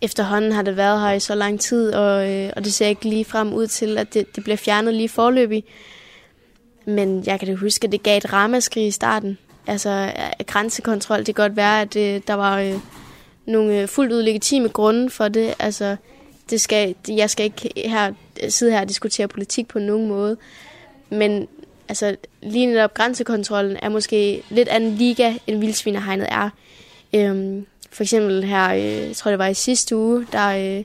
[0.00, 3.04] Efterhånden har det været her i så lang tid, og, øh, og det ser ikke
[3.08, 5.64] lige frem ud til, at det, det bliver fjernet lige forløbig.
[6.84, 9.38] Men jeg kan da huske, at det gav et ramaskrig i starten.
[9.66, 12.74] Altså øh, grænsekontrol, det kan godt være, at øh, der var øh,
[13.46, 15.54] nogle øh, fuldt ud legitime grunde for det.
[15.58, 15.96] Altså,
[16.50, 18.12] det skal, jeg skal ikke her,
[18.48, 20.36] sidde her og diskutere politik på nogen måde.
[21.10, 21.48] Men
[21.88, 26.50] altså, lige netop grænsekontrollen er måske lidt anden liga, end vildsvinehegnet er.
[27.14, 30.84] Øhm, for eksempel her, øh, jeg tror det var i sidste uge, der, øh,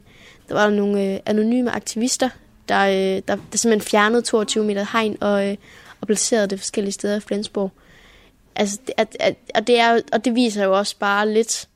[0.49, 2.29] der var der nogle øh, anonyme aktivister,
[2.69, 5.57] der, øh, der, der simpelthen fjernede 22 meter hegn og, øh,
[6.01, 7.71] og placerede det forskellige steder i Flensborg.
[8.55, 11.69] Altså, at, at, og, det er, og det viser jo også bare lidt,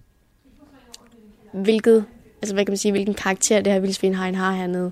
[1.53, 2.05] hvilket
[2.41, 4.91] altså hvad kan man sige, hvilken karakter det her vildsvinhegn har hernede.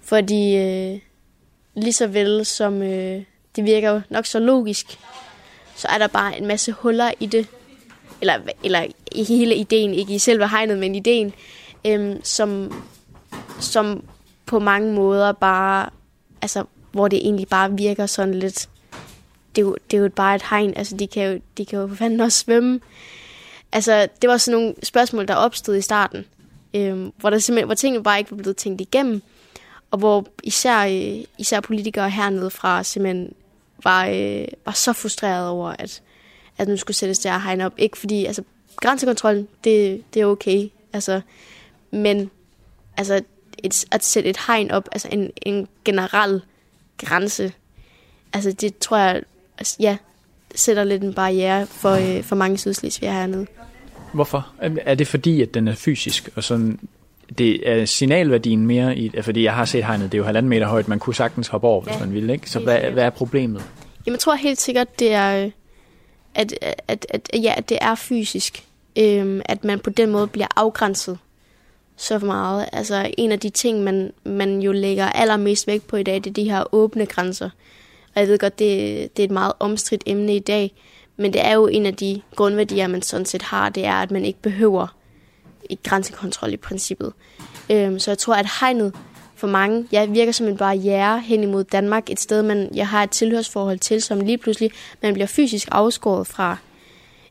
[0.00, 0.98] Fordi øh,
[1.74, 3.22] lige så vel som øh,
[3.56, 4.98] det virker jo nok så logisk,
[5.76, 7.46] så er der bare en masse huller i det.
[8.20, 11.32] Eller, eller i hele ideen, ikke i selve hegnet, men ideen,
[11.86, 12.82] øh, som,
[13.60, 14.04] som
[14.46, 15.90] på mange måder bare,
[16.42, 18.68] altså hvor det egentlig bare virker sådan lidt,
[19.56, 21.78] det er jo, det er jo bare et hegn, altså de kan jo, de kan
[21.78, 22.80] jo for fanden også svømme.
[23.72, 26.24] Altså, det var sådan nogle spørgsmål, der opstod i starten
[26.74, 29.22] øh, hvor, der simpelthen, hvor tingene bare ikke var blevet tænkt igennem,
[29.90, 33.34] og hvor især, øh, især politikere hernede fra simpelthen
[33.84, 36.02] var, øh, var så frustreret over, at,
[36.58, 37.72] at nu skulle sættes der hegn op.
[37.78, 38.42] Ikke fordi, altså,
[38.76, 41.20] grænsekontrollen, det, det er okay, altså,
[41.90, 42.30] men
[42.96, 43.22] altså,
[43.58, 46.42] et, at sætte et hegn op, altså en, en generel
[46.98, 47.52] grænse,
[48.32, 49.22] altså det tror jeg,
[49.58, 49.96] altså, ja,
[50.54, 53.46] sætter lidt en barriere for, øh, for mange sydslesvigere hernede.
[54.12, 54.48] Hvorfor?
[54.60, 56.80] Er det fordi, at den er fysisk, og sådan,
[57.38, 60.68] det er signalværdien mere i, fordi jeg har set hegnet, det er jo halvanden meter
[60.68, 62.50] højt, man kunne sagtens hoppe over, hvis ja, man ville, ikke?
[62.50, 63.62] Så hvad, hvad er problemet?
[64.06, 65.50] Jamen, jeg tror helt sikkert, det er,
[66.34, 66.54] at,
[66.88, 68.64] at, at, ja, at det er fysisk.
[68.98, 71.18] Øhm, at man på den måde bliver afgrænset
[71.96, 72.68] så meget.
[72.72, 76.26] Altså, en af de ting, man, man jo lægger allermest vægt på i dag, det
[76.26, 77.50] er de her åbne grænser.
[78.14, 80.72] Og jeg ved godt, det, det er et meget omstridt emne i dag,
[81.20, 84.10] men det er jo en af de grundværdier, man sådan set har, det er, at
[84.10, 84.96] man ikke behøver
[85.70, 87.12] et grænsekontrol i princippet.
[87.70, 88.94] Øhm, så jeg tror, at hegnet
[89.34, 93.02] for mange ja, virker som en barriere hen imod Danmark, et sted, man jeg har
[93.02, 94.70] et tilhørsforhold til, som lige pludselig
[95.02, 96.56] man bliver fysisk afskåret fra.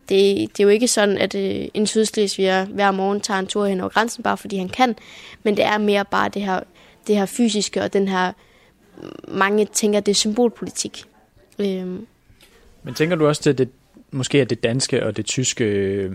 [0.09, 3.65] Det, det er jo ikke sådan, at øh, en sydslesviger hver morgen tager en tur
[3.65, 4.95] hen over grænsen, bare fordi han kan,
[5.43, 6.59] men det er mere bare det her,
[7.07, 8.31] det her fysiske og den her,
[9.27, 11.03] mange tænker, det er symbolpolitik.
[11.59, 12.07] Øhm.
[12.83, 13.69] Men tænker du også, at det
[14.11, 16.11] måske er det danske og det tyske øh,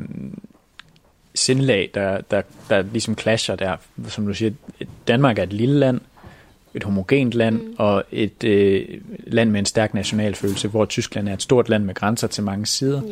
[1.35, 3.77] sindlag, der, der, der ligesom clasher der.
[4.09, 4.51] Som du siger,
[5.09, 6.01] Danmark er et lille land,
[6.75, 7.75] et homogent land mm.
[7.79, 11.95] og et øh, land med en stærk nationalfølelse, hvor Tyskland er et stort land med
[11.95, 13.03] grænser til mange sider,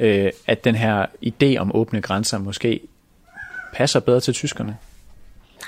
[0.00, 0.26] yeah.
[0.26, 2.80] øh, at den her idé om åbne grænser måske
[3.72, 4.76] passer bedre til tyskerne?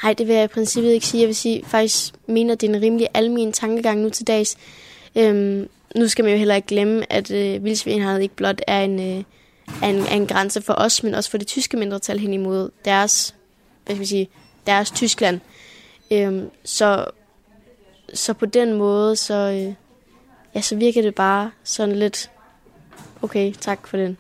[0.02, 1.20] Nej, det vil jeg i princippet ikke sige.
[1.20, 4.56] Jeg vil sige, faktisk mener, det er en rimelig almen tankegang nu til dags.
[5.16, 9.00] Øhm, nu skal man jo heller ikke glemme, at øh, vildsvinhed ikke blot er en,
[9.00, 9.24] øh,
[9.82, 12.70] er, en, er en grænse for os, men også for det tyske mindretal hen imod
[12.84, 13.34] deres,
[13.84, 14.28] hvad skal vi sige,
[14.66, 15.40] deres Tyskland.
[16.10, 17.04] Øhm, så,
[18.14, 19.74] så på den måde, så, øh,
[20.54, 22.30] ja, så virker det bare sådan lidt,
[23.22, 24.16] okay, tak for den.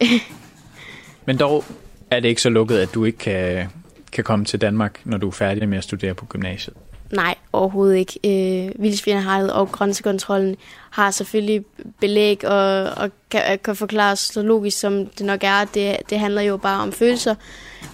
[1.26, 1.64] men dog
[2.10, 3.68] er det ikke så lukket, at du ikke kan,
[4.12, 6.76] kan komme til Danmark, når du er færdig med at studere på gymnasiet?
[7.10, 8.18] Nej, overhovedet ikke.
[8.24, 10.56] Øh, Vildsvinehejlet og grænsekontrollen
[10.90, 11.64] har selvfølgelig
[12.00, 15.64] belæg og, og kan, kan forklares så logisk, som det nok er.
[15.64, 17.34] Det, det handler jo bare om følelser,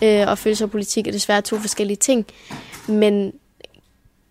[0.03, 2.27] øh, og følelser og politik er desværre to forskellige ting.
[2.89, 3.33] Men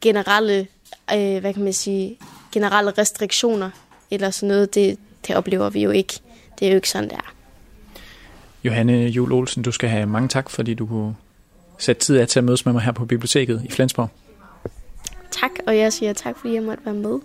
[0.01, 0.67] generelle,
[1.15, 2.17] øh, hvad kan man sige,
[2.51, 3.69] generelle restriktioner
[4.11, 6.13] eller sådan noget, det, det oplever vi jo ikke.
[6.59, 7.33] Det er jo ikke sådan, det er.
[8.63, 11.15] Johanne Jul Olsen, du skal have mange tak, fordi du kunne
[11.77, 14.09] sætte tid af til at mødes med mig her på biblioteket i Flensborg.
[15.33, 17.19] Tak, og jeg siger tak, fordi jeg måtte være med.